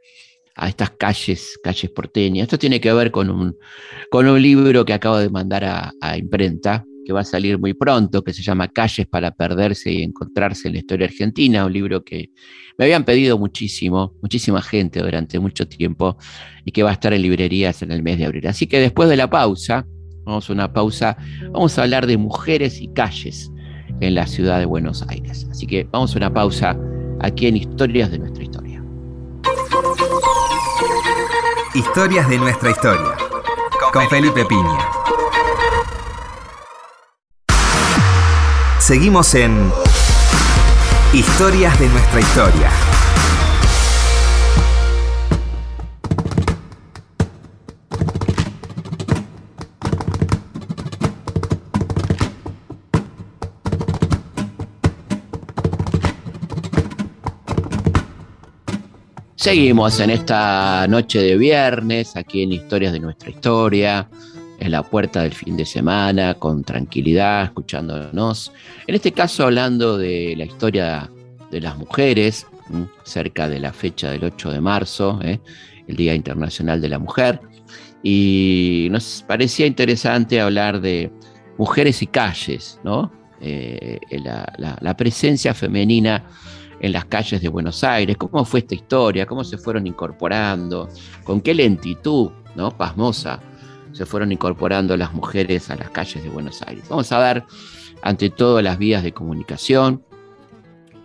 [0.69, 2.45] estas calles, calles porteñas.
[2.45, 3.59] Esto tiene que ver con un,
[4.11, 7.73] con un libro que acabo de mandar a, a imprenta, que va a salir muy
[7.73, 12.05] pronto, que se llama Calles para perderse y encontrarse en la historia argentina, un libro
[12.05, 12.33] que
[12.77, 16.18] me habían pedido muchísimo, muchísima gente durante mucho tiempo
[16.66, 18.47] y que va a estar en librerías en el mes de abril.
[18.47, 19.87] Así que después de la pausa,
[20.27, 21.16] vamos a una pausa,
[21.51, 23.51] vamos a hablar de mujeres y calles
[24.01, 25.47] en la ciudad de Buenos Aires.
[25.51, 26.79] Así que vamos a una pausa
[27.21, 28.85] aquí en Historias de nuestra historia.
[31.75, 33.16] Historias de nuestra historia.
[33.94, 34.97] Con Felipe Piña.
[38.88, 39.70] Seguimos en
[41.12, 42.70] Historias de nuestra historia.
[59.37, 64.09] Seguimos en esta noche de viernes, aquí en Historias de nuestra historia
[64.59, 68.53] en la puerta del fin de semana, con tranquilidad, escuchándonos.
[68.87, 71.11] En este caso hablando de la historia
[71.51, 72.47] de las mujeres,
[73.05, 75.40] cerca de la fecha del 8 de marzo, ¿eh?
[75.87, 77.40] el Día Internacional de la Mujer.
[78.03, 81.11] Y nos parecía interesante hablar de
[81.57, 83.12] mujeres y calles, ¿no?
[83.40, 86.25] Eh, la, presencia femenina
[86.81, 90.88] en las calles de Buenos Aires, cómo fue esta historia, cómo se fueron incorporando,
[91.25, 92.71] con qué lentitud, ¿no?
[92.77, 93.40] Pasmosa
[93.92, 96.85] se fueron incorporando las mujeres a las calles de Buenos Aires.
[96.88, 97.44] Vamos a ver,
[98.03, 100.03] ante todo, las vías de comunicación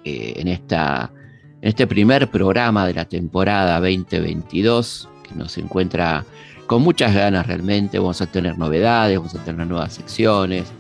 [0.03, 1.11] eh, en, esta,
[1.61, 6.25] en este primer programa de la temporada 2022, que nos encuentra
[6.67, 7.99] con muchas ganas realmente.
[7.99, 10.71] Vamos a tener novedades, vamos a tener nuevas secciones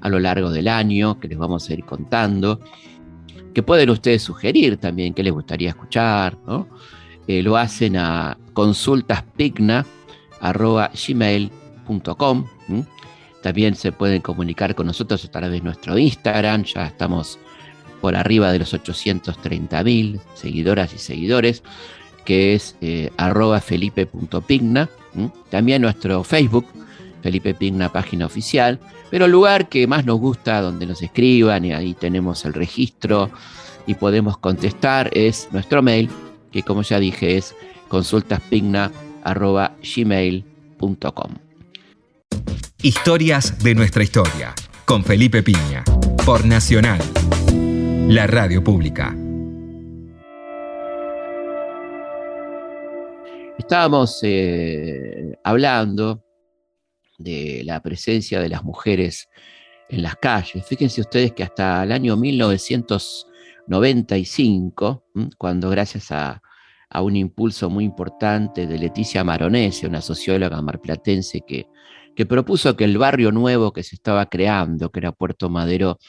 [0.00, 2.60] a lo largo del año que les vamos a ir contando.
[3.52, 6.38] Que pueden ustedes sugerir también qué les gustaría escuchar,
[7.26, 8.38] eh, lo hacen a
[10.40, 12.46] consultaspigna.gmail.com
[13.42, 17.38] también se pueden comunicar con nosotros a través de nuestro Instagram, ya estamos
[18.00, 21.62] por arriba de los 830 mil seguidoras y seguidores,
[22.24, 24.88] que es eh, arroba felipe.pigna.
[25.50, 26.66] También nuestro Facebook,
[27.22, 28.78] Felipe Pigna, página oficial.
[29.10, 33.30] Pero el lugar que más nos gusta, donde nos escriban y ahí tenemos el registro
[33.86, 36.10] y podemos contestar, es nuestro mail,
[36.52, 37.54] que como ya dije es
[39.34, 41.34] consultaspigna.gmail.com.
[42.82, 45.84] Historias de nuestra historia, con Felipe Piña,
[46.24, 47.00] por Nacional,
[48.08, 49.16] la radio pública.
[53.58, 56.24] Estábamos eh, hablando
[57.18, 59.28] de la presencia de las mujeres
[59.88, 60.64] en las calles.
[60.64, 65.04] Fíjense ustedes que hasta el año 1995,
[65.36, 66.40] cuando gracias a,
[66.90, 71.66] a un impulso muy importante de Leticia Maronese, una socióloga marplatense que
[72.18, 76.00] que propuso que el barrio nuevo que se estaba creando, que era Puerto Madero,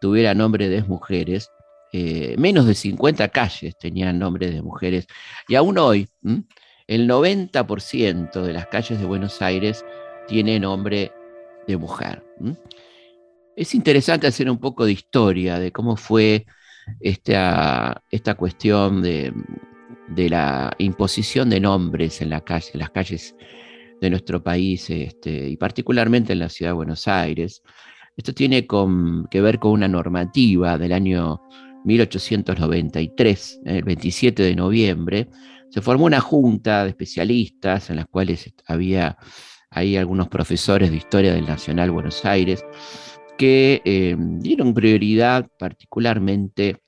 [0.00, 1.50] tuviera nombre de mujeres.
[1.92, 5.06] Eh, menos de 50 calles tenían nombre de mujeres.
[5.46, 6.08] Y aún hoy,
[6.86, 9.84] el 90% de las calles de Buenos Aires
[10.26, 11.12] tiene nombre
[11.66, 12.24] de mujer.
[13.54, 16.46] Es interesante hacer un poco de historia de cómo fue
[16.98, 19.34] esta, esta cuestión de,
[20.08, 23.34] de la imposición de nombres en las calles
[24.00, 27.62] de nuestro país este, y particularmente en la ciudad de Buenos Aires.
[28.16, 31.40] Esto tiene que ver con una normativa del año
[31.84, 35.28] 1893, el 27 de noviembre.
[35.70, 39.16] Se formó una junta de especialistas en las cuales había
[39.70, 42.64] algunos profesores de historia del Nacional Buenos Aires
[43.36, 46.78] que eh, dieron prioridad particularmente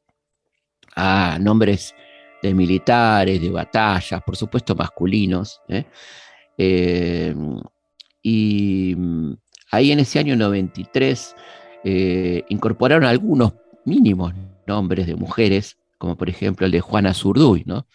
[0.97, 1.95] a nombres
[2.43, 5.85] de militares, de batallas, por supuesto masculinos, ¿eh?
[6.57, 7.35] Eh,
[8.23, 9.33] y mm,
[9.71, 11.35] ahí en ese año 93
[11.85, 14.35] eh, incorporaron algunos mínimos
[14.67, 17.87] nombres de mujeres, como por ejemplo el de Juana Zurduy, ¿no?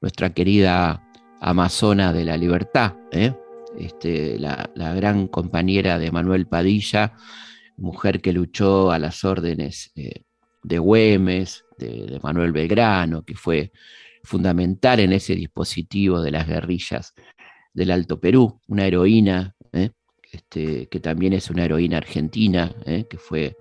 [0.00, 1.02] nuestra querida
[1.40, 2.94] amazona de la libertad,
[3.78, 7.14] este, la, gran compañera de Manuel Padilla,
[7.76, 9.92] mujer que luchó a las órdenes
[10.62, 13.72] de Güemes, de Manuel Belgrano, que fue
[14.22, 17.14] fundamental en ese dispositivo de las guerrillas
[17.72, 19.90] del Alto Perú, una heroína, ¿eh?
[20.30, 23.06] este, que también es una heroína argentina, ¿eh?
[23.08, 23.56] que fue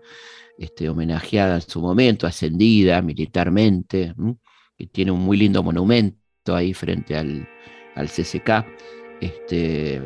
[0.57, 4.13] este, homenajeada en su momento, ascendida militarmente,
[4.77, 7.47] que tiene un muy lindo monumento ahí frente al,
[7.95, 8.65] al CCK.
[9.21, 10.01] Este,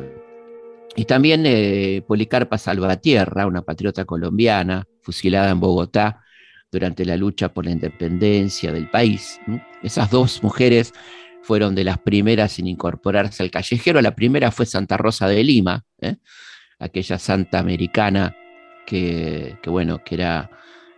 [0.96, 6.23] y también eh, Policarpa Salvatierra, una patriota colombiana, fusilada en Bogotá
[6.74, 9.40] durante la lucha por la independencia del país.
[9.82, 10.92] Esas dos mujeres
[11.42, 14.02] fueron de las primeras en incorporarse al callejero.
[14.02, 16.16] La primera fue Santa Rosa de Lima, ¿eh?
[16.80, 18.36] aquella santa americana
[18.86, 20.50] que, bueno, que era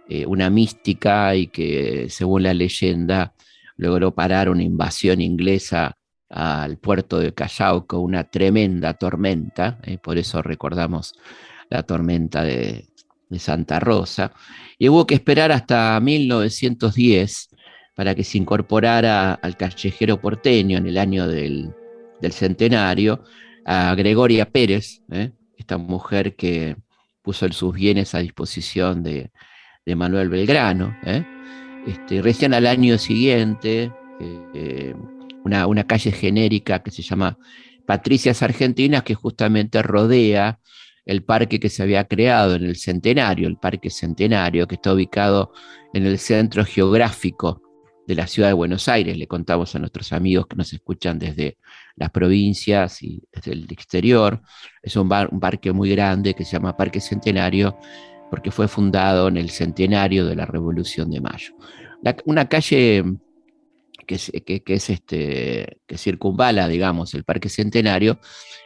[0.09, 3.35] eh, una mística y que, según la leyenda,
[3.77, 5.99] logró parar una invasión inglesa
[6.31, 11.15] al puerto de Callao con una tremenda tormenta, eh, por eso recordamos
[11.69, 12.89] la tormenta de,
[13.39, 14.33] Santa Rosa,
[14.79, 17.49] y hubo que esperar hasta 1910
[17.95, 21.73] para que se incorporara al callejero porteño en el año del,
[22.31, 23.23] centenario
[23.65, 26.77] a Gregoria Pérez, eh, esta mujer que
[27.23, 29.31] puso sus bienes a disposición de,
[29.87, 30.97] Manuel Belgrano.
[31.05, 31.25] Eh.
[31.87, 33.93] Este, recién al año siguiente,
[35.45, 37.39] una, calle genérica que se llama
[37.87, 40.59] Patricias Argentinas, que justamente rodea
[41.07, 45.53] el parque que se había creado en el Centenario, el Parque Centenario, que está ubicado
[45.95, 47.63] en el centro geográfico
[48.07, 49.17] de la ciudad de Buenos Aires.
[49.17, 51.59] Le contamos a nuestros amigos que nos escuchan desde
[51.95, 54.43] las provincias y desde el exterior.
[54.83, 57.79] Es un, parque muy grande que se llama Parque Centenario
[58.29, 61.55] porque fue fundado en el centenario de la Revolución de Mayo.
[62.25, 63.05] una calle
[64.07, 68.19] que, es este, que circunvala, digamos, el Parque Centenario,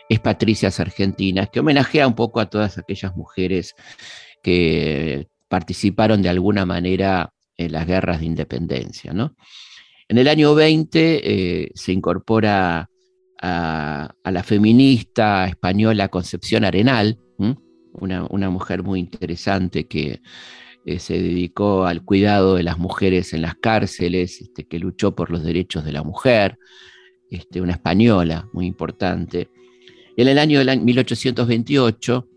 [0.09, 3.74] es Patricias Argentinas, que homenajea un poco a todas aquellas mujeres
[4.42, 9.12] que participaron de alguna manera en las guerras de independencia.
[9.12, 9.35] ¿no?
[10.09, 12.88] En el año 20 eh, se incorpora
[13.42, 17.18] a, la feminista española Concepción Arenal,
[17.92, 20.20] una, una, mujer muy interesante que
[20.86, 25.30] eh, se dedicó al cuidado de las mujeres en las cárceles, este, que luchó por
[25.30, 26.58] los derechos de la mujer,
[27.30, 29.50] este, una española muy importante.
[30.16, 32.28] En el año 1828,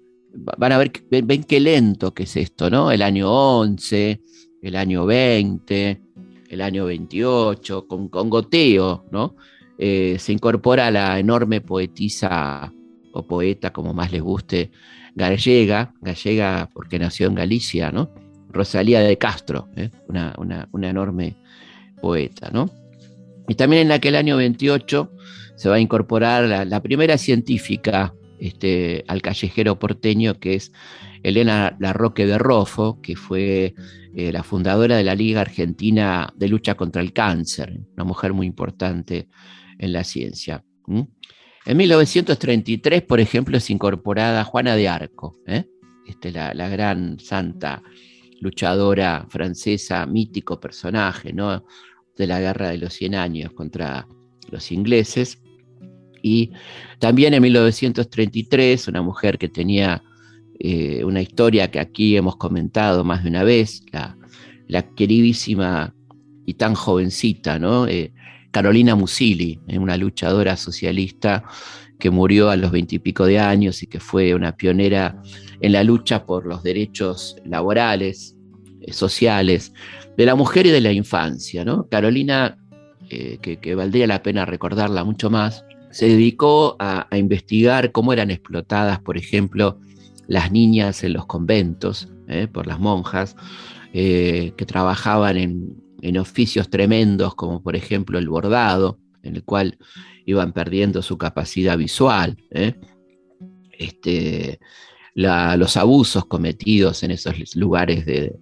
[0.57, 2.91] van a ver, ven, qué lento que es esto, ¿no?
[2.91, 4.21] El año 11,
[4.61, 6.01] el año 20,
[6.49, 9.35] el año 28, con, goteo, ¿no?
[9.77, 12.73] Eh, se incorpora la enorme poetisa
[13.13, 14.71] o poeta, como más les guste,
[15.15, 18.22] gallega, gallega porque nació en Galicia, ¿no?
[18.53, 19.89] Rosalía de Castro, ¿eh?
[20.07, 21.35] una, enorme
[22.01, 22.49] poeta.
[22.51, 22.69] ¿no?
[23.47, 25.11] Y también en aquel año 28
[25.55, 30.71] se va a incorporar la, primera científica este, al callejero porteño, que es
[31.23, 33.73] Elena Larroque de Rofo, que fue
[34.15, 38.45] eh, la fundadora de la Liga Argentina de Lucha contra el Cáncer, una mujer muy
[38.45, 39.27] importante
[39.79, 40.63] en la ciencia.
[41.65, 45.65] En 1933, por ejemplo, es incorporada Juana de Arco, ¿eh?
[46.05, 47.81] este, la, gran santa
[48.43, 51.65] luchadora francesa, mítico personaje, ¿no?
[52.15, 54.07] De la guerra de los 100 años contra
[54.51, 55.41] los ingleses.
[56.21, 56.51] Y
[56.99, 60.03] también en 1933, una mujer que tenía
[60.59, 64.15] eh, una historia que aquí hemos comentado más de una vez, la,
[64.95, 65.93] queridísima
[66.45, 67.87] y tan jovencita, ¿no?
[67.87, 68.13] Eh,
[68.51, 71.43] Carolina Musili, eh, una luchadora socialista
[71.99, 75.21] que murió a los veintipico de años y que fue una pionera
[75.59, 78.32] en la lucha por los derechos laborales,
[78.91, 79.73] sociales,
[80.17, 81.65] de la mujer y de la infancia.
[81.65, 81.87] ¿no?
[81.89, 82.57] Carolina,
[83.09, 88.99] eh, que, valdría la pena recordarla mucho más, se dedicó a, investigar cómo eran explotadas,
[88.99, 89.79] por ejemplo,
[90.27, 92.47] las niñas en los conventos ¿eh?
[92.51, 93.35] por las monjas,
[93.93, 99.77] que trabajaban en, oficios tremendos como por ejemplo el bordado, en el cual
[100.25, 102.37] iban perdiendo su capacidad visual.
[102.51, 102.75] ¿eh?
[103.71, 104.59] Este,
[105.15, 108.35] los abusos cometidos en esos lugares de,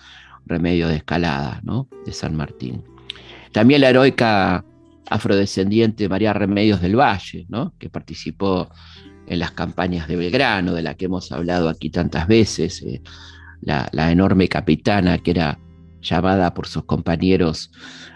[0.45, 1.88] Remedio de Escalada, ¿no?
[2.05, 2.84] de San Martín.
[3.53, 4.66] También la heroica
[5.09, 7.74] afrodescendiente María Remedios del Valle, ¿no?
[7.80, 8.70] que participó
[9.28, 13.01] en las campañas de Belgrano, de la que hemos hablado aquí tantas veces, eh,
[13.61, 15.59] la, enorme capitana que era
[16.01, 17.71] llamada por sus compañeros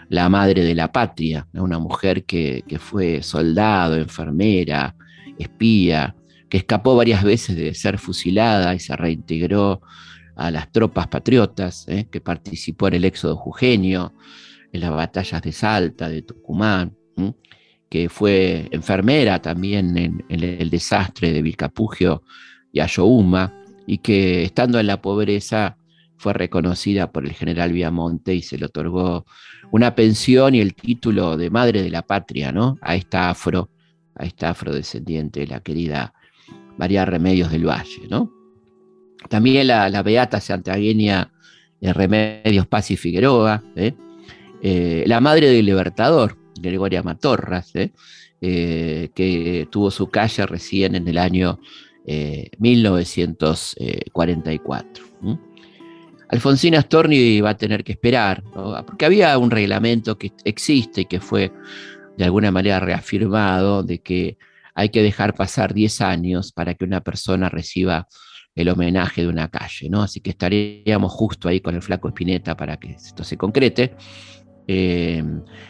[0.08, 4.96] la madre de la patria, una mujer que, fue soldado, enfermera,
[5.38, 6.16] espía,
[6.48, 9.80] que escapó varias veces de ser fusilada y se reintegró
[10.36, 12.08] a las tropas patriotas, ¿eh?
[12.10, 14.12] que participó en el éxodo jujeño,
[14.72, 16.96] en las batallas de Salta, de Tucumán,
[17.90, 22.22] que fue enfermera también en, el desastre de Vilcapugio
[22.72, 23.52] y Ayohuma,
[23.86, 25.76] y que estando en la pobreza
[26.16, 29.26] fue reconocida por el general Viamonte y se le otorgó
[29.72, 32.78] una pensión y el título de madre de la patria, ¿no?
[32.82, 33.70] A esta afro,
[34.14, 36.14] a esta afrodescendiente, la querida
[36.78, 38.30] María Remedios del Valle, ¿no?
[39.28, 41.32] También la, beata santiagueña
[41.80, 43.94] de Remedios Paz y Figueroa, ¿eh?
[44.62, 47.90] Eh, la madre del Libertador, Gregoria Matorras, ¿eh?
[48.40, 51.58] que tuvo su calle recién en el año
[52.58, 55.04] 1944.
[56.30, 58.42] Alfonsina Storni va a tener que esperar,
[58.86, 61.52] porque había un reglamento que existe y que fue
[62.16, 64.38] de alguna manera reafirmado de que
[64.74, 68.06] hay que dejar pasar 10 años para que una persona reciba
[68.54, 70.02] el homenaje de una calle, ¿no?
[70.02, 73.94] Así que estaríamos justo ahí con el flaco Espineta para que esto se concrete.
[74.72, 75.20] Eh,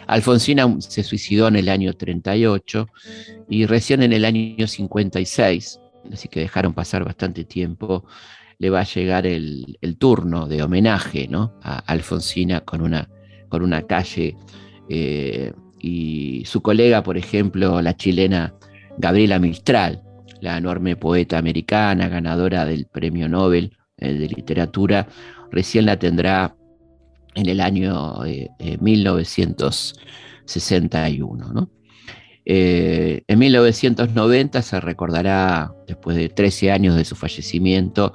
[0.08, 2.86] Alfonsina se suicidó en el año 38
[3.48, 5.80] y recién en el año 56,
[6.12, 8.04] así que dejaron pasar bastante tiempo,
[8.58, 11.54] le va a llegar el, turno de homenaje ¿no?
[11.62, 13.08] a Alfonsina con una,
[13.48, 14.36] con una calle.
[14.90, 18.52] Eh, y su colega, por ejemplo, la chilena
[18.98, 20.02] Gabriela Mistral,
[20.42, 25.08] la enorme poeta americana, ganadora del Premio Nobel eh, de Literatura,
[25.50, 26.54] recién la tendrá
[27.40, 28.20] en el año
[28.80, 31.70] 1961.
[32.44, 38.12] Eh, en 1990 se recordará, después de 13 años de su fallecimiento,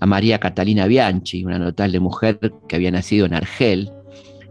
[0.00, 3.90] a María Catalina Bianchi, una notable mujer que había nacido en Argel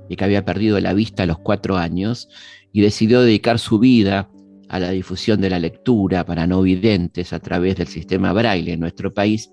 [0.09, 2.29] y que había perdido la vista a los cuatro años
[2.71, 4.29] y decidió dedicar su vida
[4.69, 8.79] a la difusión de la lectura para no videntes a través del sistema braille en
[8.79, 9.51] nuestro país,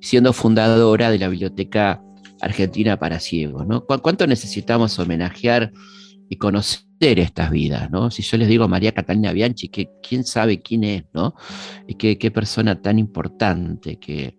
[0.00, 2.02] siendo fundadora de la Biblioteca
[2.40, 3.66] Argentina para Ciegos.
[3.66, 3.84] ¿no?
[3.84, 5.72] ¿Cuánto necesitamos homenajear
[6.28, 7.90] y conocer estas vidas?
[7.90, 8.10] ¿no?
[8.10, 11.04] Si yo les digo María Catalina Bianchi, que, ¿quién sabe quién es?
[11.12, 11.34] ¿no?
[11.86, 14.38] Y qué, persona tan importante que,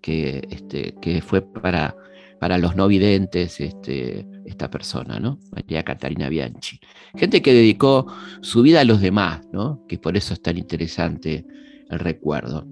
[0.00, 1.96] que, este, que fue para,
[2.38, 5.38] para los no videntes este, esta persona, ¿no?
[5.52, 6.78] María Catalina Bianchi.
[7.16, 8.06] Gente que dedicó
[8.40, 9.84] su vida a los demás, ¿no?
[9.88, 11.44] Que por eso es tan interesante
[11.90, 12.66] el recuerdo.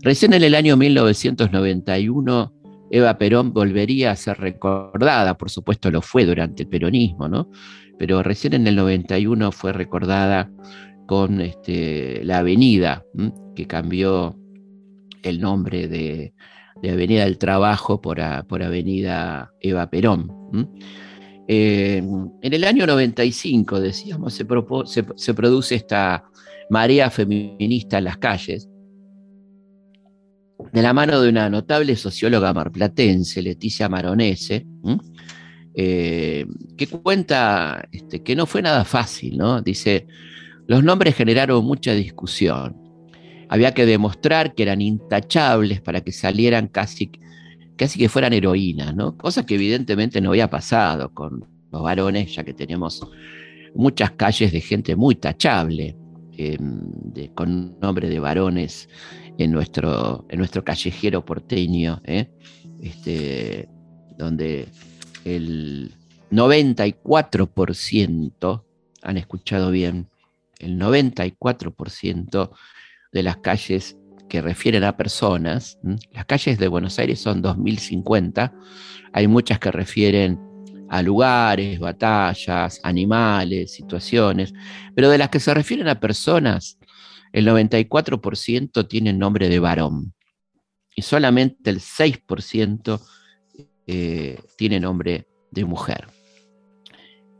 [0.00, 2.52] Recién en el año 1991,
[2.92, 7.50] Eva Perón volvería a ser recordada, por supuesto lo fue durante el peronismo, ¿no?
[7.98, 10.50] Pero recién en el 91 fue recordada
[11.06, 13.02] con este, la avenida,
[13.56, 14.38] que cambió
[15.22, 16.34] el nombre de,
[16.82, 20.30] Avenida del Trabajo por, por Avenida Eva Perón.
[21.48, 24.46] Eh, en el año 95, decíamos, se,
[25.16, 26.24] se, produce esta
[26.68, 28.68] marea feminista en las calles,
[30.72, 34.66] de la mano de una notable socióloga marplatense, Leticia Maronese,
[35.74, 36.46] eh,
[36.76, 39.60] que cuenta este, que no fue nada fácil, ¿no?
[39.60, 40.06] Dice,
[40.66, 42.76] los nombres generaron mucha discusión.
[43.48, 47.10] Había que demostrar que eran intachables para que salieran casi
[47.76, 49.16] casi que fueran heroínas, ¿no?
[49.16, 53.06] Cosa que evidentemente no había pasado con los varones, ya que tenemos
[53.74, 55.96] muchas calles de gente muy tachable,
[56.36, 56.80] em,
[57.34, 58.88] con nombre de varones
[59.44, 62.28] en nuestro, en nuestro callejero porteño, ¿eh?
[62.80, 63.68] este,
[64.16, 64.68] donde
[65.24, 65.94] el
[66.30, 68.64] 94%,
[69.02, 70.08] han escuchado bien,
[70.58, 72.50] el 94%
[73.12, 73.96] de las calles
[74.28, 75.78] que refieren a personas.
[76.12, 78.54] Las calles de Buenos Aires son 2050.
[79.12, 80.40] Hay muchas que refieren
[80.88, 84.54] a lugares, batallas, animales, situaciones,
[84.94, 86.78] pero de las que se refieren a personas,
[87.32, 90.14] el 94% tienen nombre de varón
[90.94, 93.00] y solamente el 6%
[93.86, 96.06] eh, tiene nombre de mujer.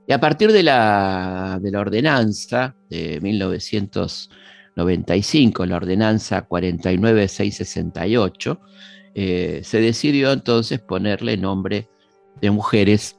[0.07, 4.30] Y a partir de la, de la ordenanza de 1900
[4.76, 8.61] 95, la ordenanza 49668,
[9.14, 11.88] eh, se decidió entonces ponerle nombre
[12.40, 13.18] de mujeres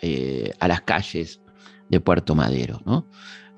[0.00, 1.40] eh, a las calles
[1.88, 2.80] de Puerto Madero.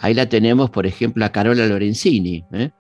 [0.00, 2.70] Ahí la tenemos, por ejemplo, a Carola Lorenzini, ¿eh?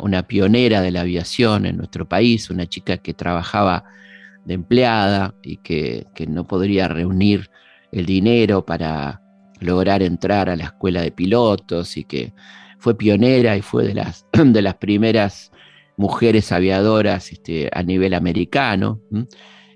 [0.00, 3.84] una, pionera de la aviación en nuestro país, una chica que trabajaba
[4.44, 7.50] de empleada y que, no podría reunir
[7.92, 9.22] el dinero para
[9.60, 12.32] lograr entrar a la escuela de pilotos y que
[12.78, 15.50] fue pionera y fue de las, de las primeras
[15.96, 19.00] mujeres aviadoras este, a nivel americano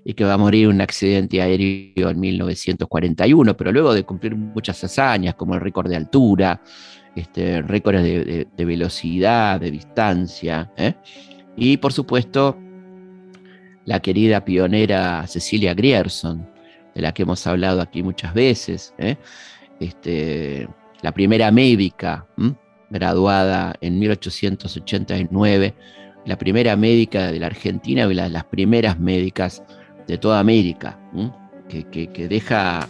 [0.07, 4.35] y que va a morir en un accidente aéreo en 1941, pero luego de cumplir
[4.35, 6.61] muchas hazañas como el récord de altura,
[7.15, 10.93] este, récords de, velocidad, de distancia, ¿eh?
[11.57, 12.55] y por supuesto
[13.85, 16.47] la querida pionera Cecilia Grierson,
[16.93, 19.17] de la que hemos hablado aquí muchas veces, ¿eh?
[19.79, 20.67] este,
[21.01, 22.27] la primera médica
[22.91, 25.73] graduada en 1889,
[26.25, 29.63] la primera médica de la Argentina y las primeras médicas
[30.07, 30.99] de toda América,
[31.67, 32.87] que, deja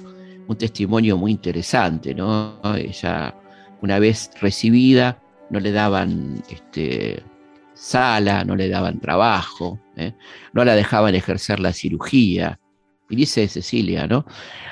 [0.47, 2.13] un testimonio muy interesante.
[2.13, 2.59] ¿no?
[2.76, 3.36] Ella,
[3.82, 7.24] una vez recibida, no le daban este,
[7.74, 10.13] sala, no le daban trabajo, ¿eh?
[10.53, 12.59] no la dejaban ejercer la cirugía.
[13.07, 14.26] Y dice Cecilia, ¿no?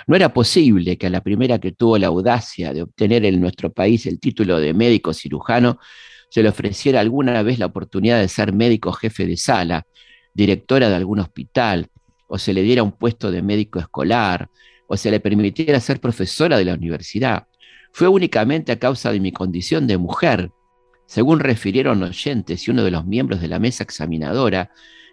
[0.07, 3.71] No era posible que a la primera que tuvo la audacia de obtener en nuestro
[3.71, 5.77] país el título de médico cirujano
[6.29, 9.85] se le ofreciera alguna vez la oportunidad de ser médico jefe de sala,
[10.33, 11.89] directora de algún hospital,
[12.33, 14.49] o se le diera un puesto de médico escolar,
[14.87, 17.45] o se le permitiera ser profesora de la universidad.
[17.91, 20.49] Fue únicamente a causa de mi condición de mujer,
[21.05, 24.71] según refirieron oyentes y uno de los miembros de la mesa examinadora,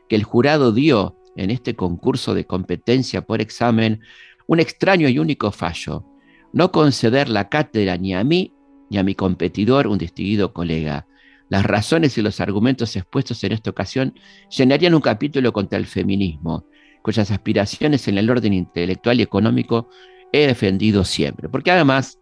[0.09, 4.01] que el jurado dio en este concurso de competencia por examen
[4.47, 6.07] un extraño y único fallo,
[6.55, 8.55] no conceder la cátedra ni a mí
[8.89, 11.07] ni a mi competidor, un distinguido colega.
[11.51, 14.15] Las razones y los argumentos expuestos en esta ocasión
[14.57, 16.65] llenarían un capítulo contra el feminismo,
[17.03, 19.89] cuyas aspiraciones en el orden intelectual y económico
[20.33, 21.49] he defendido siempre.
[21.49, 22.19] Porque además,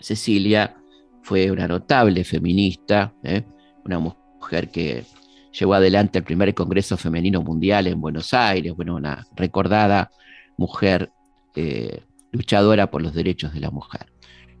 [0.00, 0.76] Cecilia
[1.22, 3.44] fue una notable feminista, ¿eh?
[3.84, 5.04] una mujer que
[5.52, 10.10] llevó adelante el primer Congreso Femenino Mundial en Buenos Aires, bueno, una recordada
[10.56, 11.10] mujer
[11.56, 12.02] eh,
[12.32, 14.06] luchadora por los derechos de la mujer.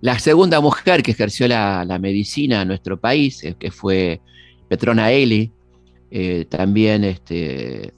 [0.00, 4.20] La segunda mujer que ejerció la, medicina en nuestro país, eh, que fue
[4.68, 5.52] Petrona Eli,
[6.48, 7.92] también este,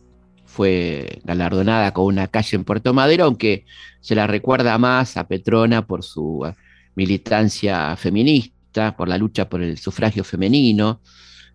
[0.57, 3.67] fue galardonada con una calle en Puerto Madero, aunque
[4.01, 6.55] se la recuerda más a Petrona por su eh,
[6.95, 11.03] militancia feminista, por la lucha por el sufragio femenino,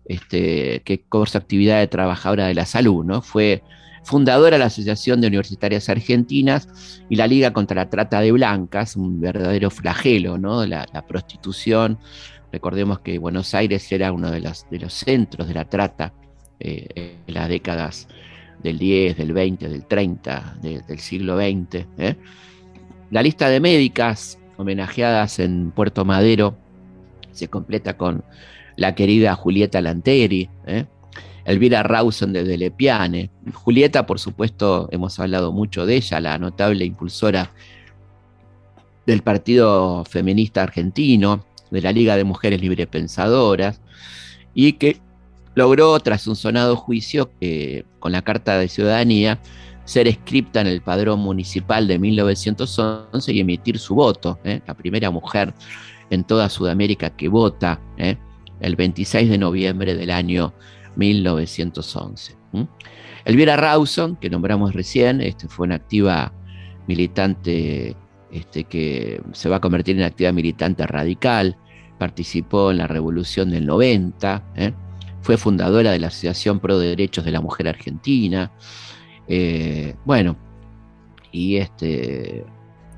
[0.04, 3.22] este, que su actividad de trabajadora de la salud, ¿no?
[3.22, 3.64] Fue
[4.04, 6.68] fundadora de la Asociación de Universitarias Argentinas
[7.08, 10.64] y la Liga contra la Trata de Blancas, un verdadero flagelo, ¿no?
[10.64, 11.98] La, prostitución.
[12.52, 16.12] Recordemos que Buenos Aires era uno de los, de los centros de la trata
[16.60, 18.06] eh, en las décadas
[18.62, 21.86] del 10, del 20, del 30, del siglo XX.
[21.98, 22.16] ¿eh?
[23.10, 26.56] La lista de médicas homenajeadas en Puerto Madero
[27.32, 28.24] se completa con
[28.76, 30.86] la querida Julieta Lanteri, ¿eh?
[31.44, 33.30] Elvira Rawson de Lepiane.
[33.52, 37.50] Julieta, por supuesto, hemos hablado mucho de ella, la notable impulsora
[39.06, 43.80] del Partido Feminista Argentino, de la Liga de Mujeres Librepensadoras,
[44.54, 45.00] y que
[45.54, 47.30] logró, tras un sonado juicio
[47.98, 49.40] con la Carta de Ciudadanía,
[49.84, 54.60] ser escripta en el padrón municipal de 1911 y emitir su voto, ¿eh?
[54.66, 55.54] la primera mujer
[56.10, 58.16] en toda Sudamérica que vota ¿eh?
[58.60, 60.54] el 26 de noviembre del año
[60.96, 62.36] 1911.
[63.24, 66.32] Elvira Rawson, que nombramos recién, este, fue una activa
[66.86, 67.96] militante
[68.30, 71.56] este, que se va a convertir en activa militante radical,
[71.98, 74.42] participó en la revolución del 90,
[75.22, 78.52] fue fundadora de la Asociación Pro Derechos de la Mujer Argentina.
[79.28, 80.36] Eh, bueno,
[81.30, 82.44] y este,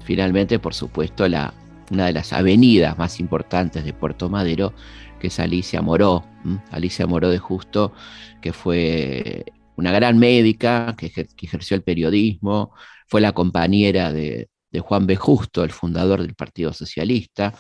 [0.05, 1.53] finalmente, por supuesto, la,
[1.91, 4.73] una de las avenidas más importantes de Puerto Madero,
[5.21, 6.25] que es Alicia Moró,
[6.71, 7.93] Alicia Moró de Justo,
[8.41, 9.45] que fue
[9.77, 11.13] una gran médica que,
[11.43, 12.73] ejerció el periodismo,
[13.07, 15.17] fue la compañera de, de Juan B.
[15.17, 17.55] Justo, el fundador del Partido Socialista,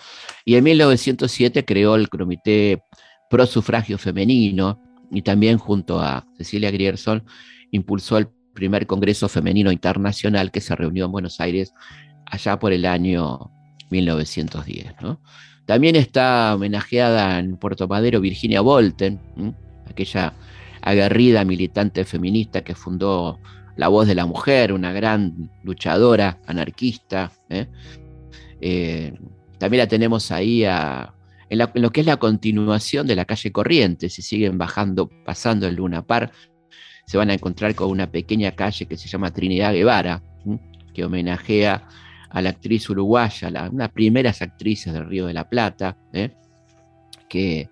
[0.44, 2.82] y en 1907 creó el Comité
[3.34, 4.78] pro sufragio femenino
[5.10, 7.24] y también junto a Cecilia Grierson
[7.72, 11.74] impulsó el primer Congreso Femenino Internacional que se reunió en Buenos Aires
[12.26, 13.50] allá por el año
[13.90, 14.94] 1910.
[15.66, 19.18] También está homenajeada en Puerto Madero Virginia Bolten,
[19.90, 20.32] aquella
[20.80, 23.40] aguerrida militante feminista que fundó
[23.74, 27.32] La Voz de la Mujer, una gran luchadora anarquista.
[27.50, 27.66] ¿eh?
[28.60, 29.12] Eh,
[29.58, 31.12] también la tenemos ahí a
[31.48, 35.76] en, lo que es la continuación de la calle Corrientes, si siguen bajando, pasando el
[35.76, 36.32] Luna Par,
[37.06, 40.22] se van a encontrar con una pequeña calle que se llama Trinidad Guevara,
[40.94, 41.86] que homenajea
[42.30, 45.96] a la actriz uruguaya, la, una de las primeras actrices del Río de la Plata,
[46.12, 46.30] ¿eh?
[47.28, 47.68] que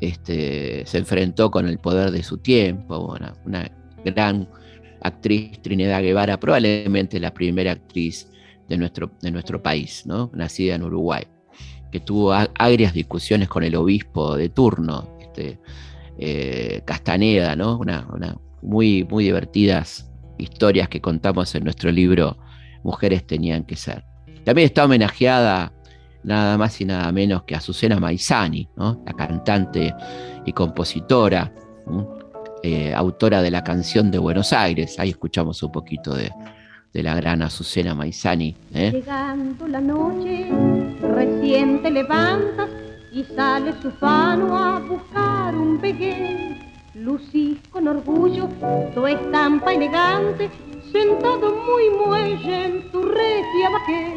[0.00, 3.70] este, se enfrentó con el poder de su tiempo, una
[4.04, 4.48] gran
[5.02, 8.30] actriz Trinidad Guevara, probablemente la primera actriz
[8.68, 10.30] de nuestro, de nuestro país, ¿no?
[10.32, 11.24] nacida en Uruguay,
[11.90, 15.58] que tuvo agrias discusiones con el obispo de turno, este,
[16.18, 17.78] eh, Castaneda, ¿no?
[17.78, 18.06] Una,
[18.62, 22.36] muy, muy divertidas historias que contamos en nuestro libro
[22.82, 24.04] Mujeres tenían que ser.
[24.44, 25.72] También está homenajeada
[26.22, 29.02] nada más y nada menos que Azucena Maizani, ¿no?
[29.06, 29.94] la cantante
[30.46, 31.52] y compositora,
[32.62, 34.98] eh, autora de la canción de Buenos Aires.
[34.98, 36.30] Ahí escuchamos un poquito de,
[36.92, 38.54] la gran Azucena Maizani.
[38.74, 38.90] ¿eh?
[38.92, 40.50] Llegando la noche,
[41.00, 42.68] recién te levantas
[43.12, 46.56] y sales ufano a buscar un pegué.
[46.94, 48.48] Lucís con orgullo
[48.94, 50.50] tu estampa elegante,
[50.92, 54.14] sentado muy muelle en tu regia bajé.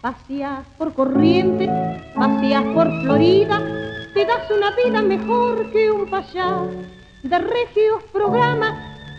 [0.00, 1.68] Paseas por corriente,
[2.14, 3.60] paseas por Florida,
[4.14, 6.62] te das una vida mejor que un payá
[7.22, 8.72] de regios programas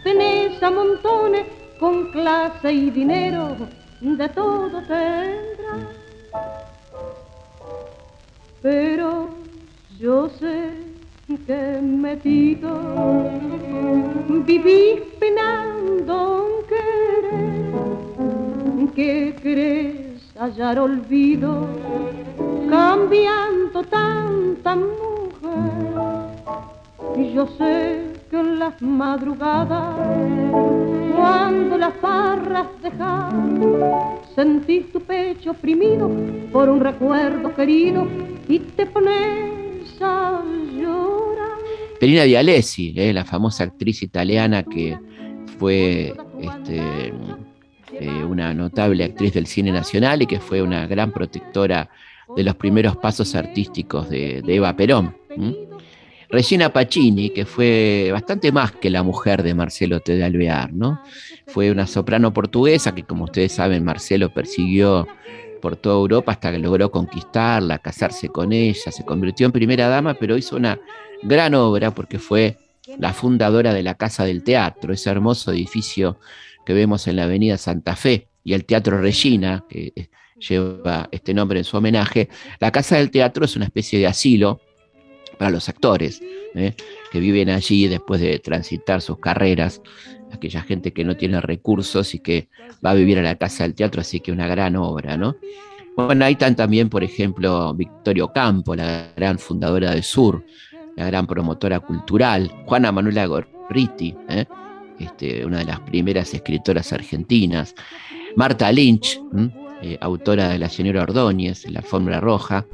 [0.04, 1.46] tenés a montones
[1.82, 3.58] con clase y dinero,
[4.00, 5.90] de todo tendrás.
[8.62, 9.30] Pero
[10.00, 10.70] yo sé
[11.48, 12.72] que metido
[14.46, 17.74] vivís penando en querer,
[18.94, 21.68] que crees hallar olvido
[22.70, 25.02] cambiando tanta mujer
[27.34, 28.11] yo sé
[28.62, 29.96] las madrugadas,
[31.16, 33.58] cuando las parras dejan,
[34.36, 36.08] sentís tu pecho oprimido
[36.52, 38.08] por un recuerdo querido
[38.48, 40.44] y te pones a
[40.80, 41.58] llorar.
[42.00, 44.96] Perina Vialesi, eh, la famosa actriz italiana que
[45.58, 47.14] fue este,
[47.94, 51.90] eh, una notable actriz del cine nacional y que fue una gran protectora
[52.36, 55.16] de los primeros pasos artísticos de, Eva Perón.
[56.32, 60.16] Regina Pacini, que fue bastante más que la mujer de Marcelo T.
[60.16, 61.02] de ¿no?
[61.48, 65.08] Fue una soprano portuguesa que, como ustedes saben, Marcelo persiguió
[65.62, 70.14] por toda Europa hasta que logró conquistarla, casarse con ella, se convirtió en primera dama,
[70.14, 70.80] pero hizo una
[71.22, 72.58] gran obra porque fue
[72.98, 76.18] la fundadora de la Casa del Teatro, ese hermoso edificio
[76.66, 80.10] que vemos en la Avenida Santa Fe, y el Teatro Regina, que
[80.40, 82.30] lleva este nombre en su homenaje.
[82.60, 84.62] La Casa del Teatro es una especie de asilo
[85.42, 86.22] para los actores
[86.54, 86.76] ¿eh?
[87.12, 89.82] que viven allí después de transitar sus carreras,
[90.32, 92.48] aquella gente que no tiene recursos y que
[92.86, 95.36] va a vivir a la casa del teatro, así que una gran obra, ¿no?
[95.98, 100.46] Bueno, ahí están también, por ejemplo, Victorio Campo, la gran fundadora del Sur,
[100.96, 104.46] la gran promotora cultural, Juana Manuela Gorriti, ¿eh?
[105.00, 107.74] este, una de las primeras escritoras argentinas,
[108.36, 109.50] Marta Lynch, eh,
[110.00, 112.66] autora de La Señora Ordóñez, La Fórmula Roja.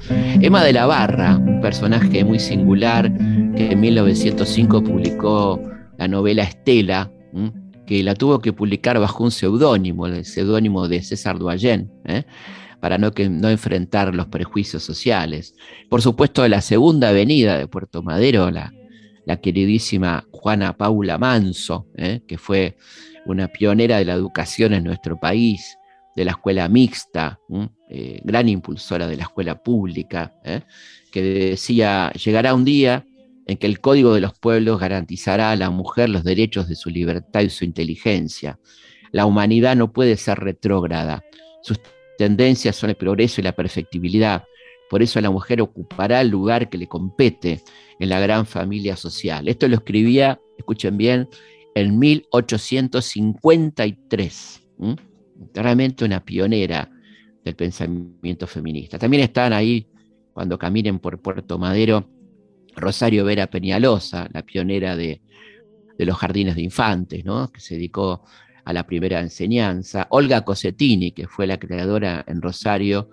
[0.41, 3.11] Emma de la Barra, un personaje muy singular
[3.55, 5.61] que en 1905 publicó
[5.97, 7.11] la novela Estela,
[7.85, 12.23] que la tuvo que publicar bajo un seudónimo, el seudónimo de César Duallén, ¿eh?
[12.79, 15.55] para no, que, no enfrentar los prejuicios sociales.
[15.89, 18.73] Por supuesto, la segunda avenida de Puerto Madero, la,
[19.25, 22.21] la queridísima Juana Paula Manso, ¿eh?
[22.27, 22.77] que fue
[23.25, 25.77] una pionera de la educación en nuestro país,
[26.17, 27.39] de la escuela mixta,
[27.91, 30.61] eh, gran impulsora de la escuela pública, ¿eh?
[31.11, 33.05] que decía, llegará un día
[33.45, 36.89] en que el Código de los Pueblos garantizará a la mujer los derechos de su
[36.89, 38.59] libertad y su inteligencia.
[39.11, 41.23] La humanidad no puede ser retrógrada.
[41.61, 41.79] Sus
[42.17, 44.43] tendencias son el progreso y la perfectibilidad.
[44.89, 47.61] Por eso la mujer ocupará el lugar que le compete
[47.99, 49.47] en la gran familia social.
[49.47, 51.29] Esto lo escribía, escuchen bien,
[51.75, 54.63] en 1853
[55.53, 56.89] realmente una pionera
[57.43, 58.97] del pensamiento feminista.
[58.97, 59.87] También están ahí,
[60.33, 62.09] cuando caminen por Puerto Madero,
[62.75, 65.21] Rosario Vera Peñalosa, la pionera de,
[65.97, 67.51] los jardines de infantes, ¿no?
[67.51, 68.23] que se dedicó
[68.63, 70.07] a la primera enseñanza.
[70.11, 73.09] Olga Cosetini, que fue la creadora en Rosario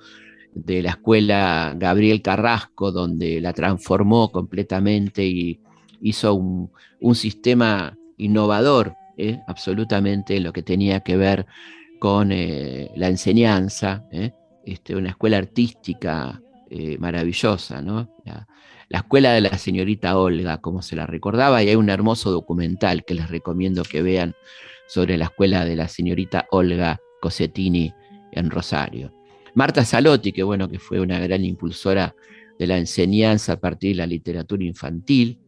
[0.52, 5.60] de la escuela Gabriel Carrasco, donde la transformó completamente y
[6.00, 6.70] hizo un,
[7.14, 9.40] sistema innovador, ¿eh?
[9.46, 11.46] absolutamente lo que tenía que ver
[12.04, 14.32] con eh, la enseñanza, ¿eh?
[14.66, 16.38] este, una escuela artística
[16.68, 17.80] eh, maravillosa.
[17.80, 18.46] La,
[18.98, 23.14] escuela de la señorita Olga, como se la recordaba, y hay un hermoso documental que
[23.14, 24.34] les recomiendo que vean
[24.86, 27.94] sobre la escuela de la señorita Olga Cosettini
[28.32, 29.10] en Rosario.
[29.54, 32.14] Marta Salotti, que bueno, que fue una gran impulsora
[32.58, 35.40] de la enseñanza a partir de la literatura infantil.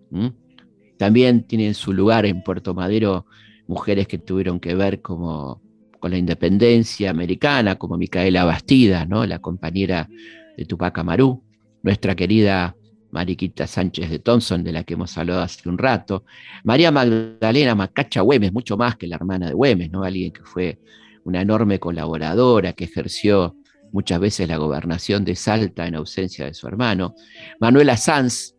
[0.97, 3.27] También tienen su lugar en Puerto Madero
[3.67, 5.66] mujeres que tuvieron que ver como
[6.07, 9.27] con la independencia americana, como Micaela Bastida, ¿no?
[9.27, 10.09] la compañera
[10.57, 11.43] de Tupac Amaru,
[11.83, 12.77] nuestra querida
[13.11, 16.25] Mariquita Sánchez de Thompson, de la que hemos hablado hace un rato,
[16.63, 20.05] María Magdalena Macacha Güemes, mucho más que la hermana de Güemes, ¿no?
[20.05, 20.79] alguien que fue
[21.25, 23.57] una enorme colaboradora, que ejerció
[23.91, 27.17] muchas veces la gobernación de Salta en ausencia de su hermano,
[27.59, 28.55] Manuela Sanz,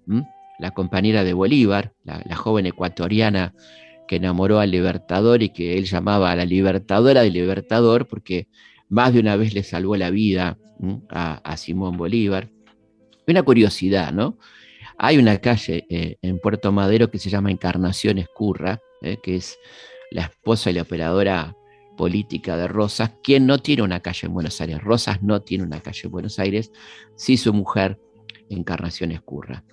[0.60, 3.54] la compañera de Bolívar, la, joven ecuatoriana
[4.08, 8.47] que enamoró al libertador y que él llamaba a la libertadora del libertador porque
[8.89, 10.58] más de una vez le salvó la vida
[11.10, 12.49] a, Simón Bolívar.
[13.28, 14.38] Una curiosidad, ¿no?
[14.97, 19.58] Hay una calle eh, en Puerto Madero que se llama Encarnación Escurra, eh, que es
[20.12, 21.55] la esposa y la operadora
[21.97, 24.82] política de Rosas, quien no tiene una calle en Buenos Aires.
[24.82, 26.72] Rosas no tiene una calle en Buenos Aires,
[27.16, 27.99] sí su mujer,
[28.49, 29.64] Encarnación Escurra.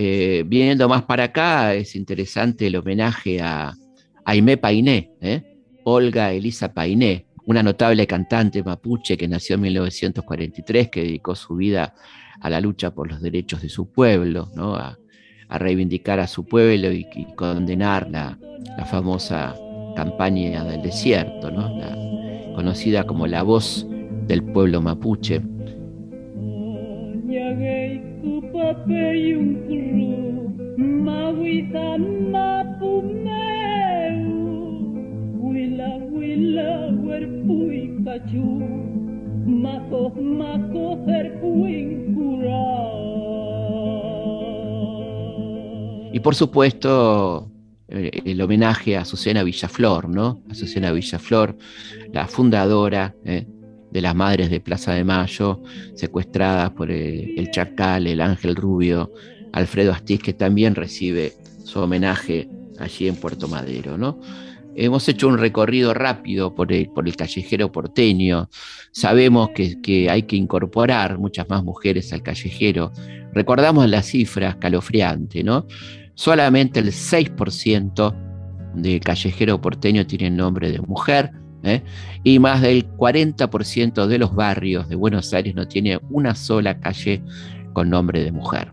[0.00, 3.74] Eh, viendo más para acá, es interesante el homenaje a
[4.24, 5.42] Aimé Painé, ¿eh?
[5.82, 11.96] Olga Elisa Painé, una notable cantante mapuche que nació en 1943, que dedicó su vida
[12.40, 14.76] a la lucha por los derechos de su pueblo, ¿no?
[14.76, 14.96] a,
[15.50, 18.38] reivindicar a su pueblo y, condenar la,
[18.88, 19.56] famosa
[19.96, 22.54] campaña del desierto, ¿no?
[22.54, 23.84] conocida como la voz
[24.28, 25.42] del pueblo mapuche
[46.12, 47.50] y por supuesto,
[47.88, 50.42] eh, el homenaje a Susana Villaflor, ¿no?
[50.50, 51.56] A Susana Villaflor,
[52.12, 53.46] la fundadora eh,
[53.90, 55.62] de las Madres de Plaza de Mayo,
[55.94, 59.12] secuestradas por eh, el Chacal, el Ángel Rubio,
[59.52, 61.34] Alfredo Astiz, que también recibe
[61.64, 63.96] su homenaje allí en Puerto Madero.
[63.96, 64.20] ¿no?
[64.74, 68.48] Hemos hecho un recorrido rápido por el, por el callejero porteño.
[68.92, 72.92] Sabemos que, que, hay que incorporar muchas más mujeres al callejero.
[73.32, 75.66] Recordamos la cifra escalofriante, ¿no?
[76.14, 78.14] Solamente el 6%
[78.74, 81.32] del callejero porteño tiene nombre de mujer
[81.62, 81.82] ¿eh?
[82.24, 87.22] y más del 40% de los barrios de Buenos Aires no tiene una sola calle
[87.72, 88.72] con nombre de mujer.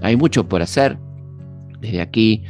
[0.00, 0.98] Hay mucho por hacer.
[1.80, 2.44] Desde aquí,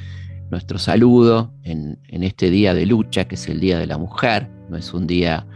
[0.50, 4.76] nuestro saludo en, este día de lucha, que es el Día de la Mujer, no
[4.76, 5.46] es un día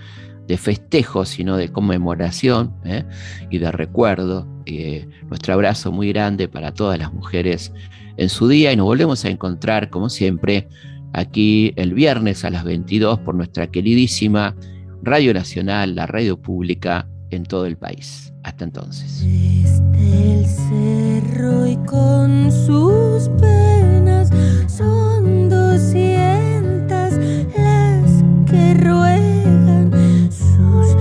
[0.46, 3.04] de festejo, sino de conmemoración ¿eh?
[3.50, 4.46] y de recuerdo.
[4.66, 7.72] Eh, nuestro abrazo muy grande para todas las mujeres
[8.16, 10.68] en su día y nos volvemos a encontrar, como siempre,
[11.12, 14.54] aquí el viernes a las 22 por nuestra queridísima
[15.02, 18.32] Radio Nacional, la radio pública en todo el país.
[18.44, 19.20] Hasta entonces.
[19.22, 24.30] Desde el cerro y con sus penas
[24.66, 27.18] son doscientas
[27.56, 29.92] las que ruegan
[30.30, 30.96] sus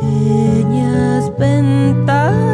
[0.00, 2.53] pequeñas ventanas.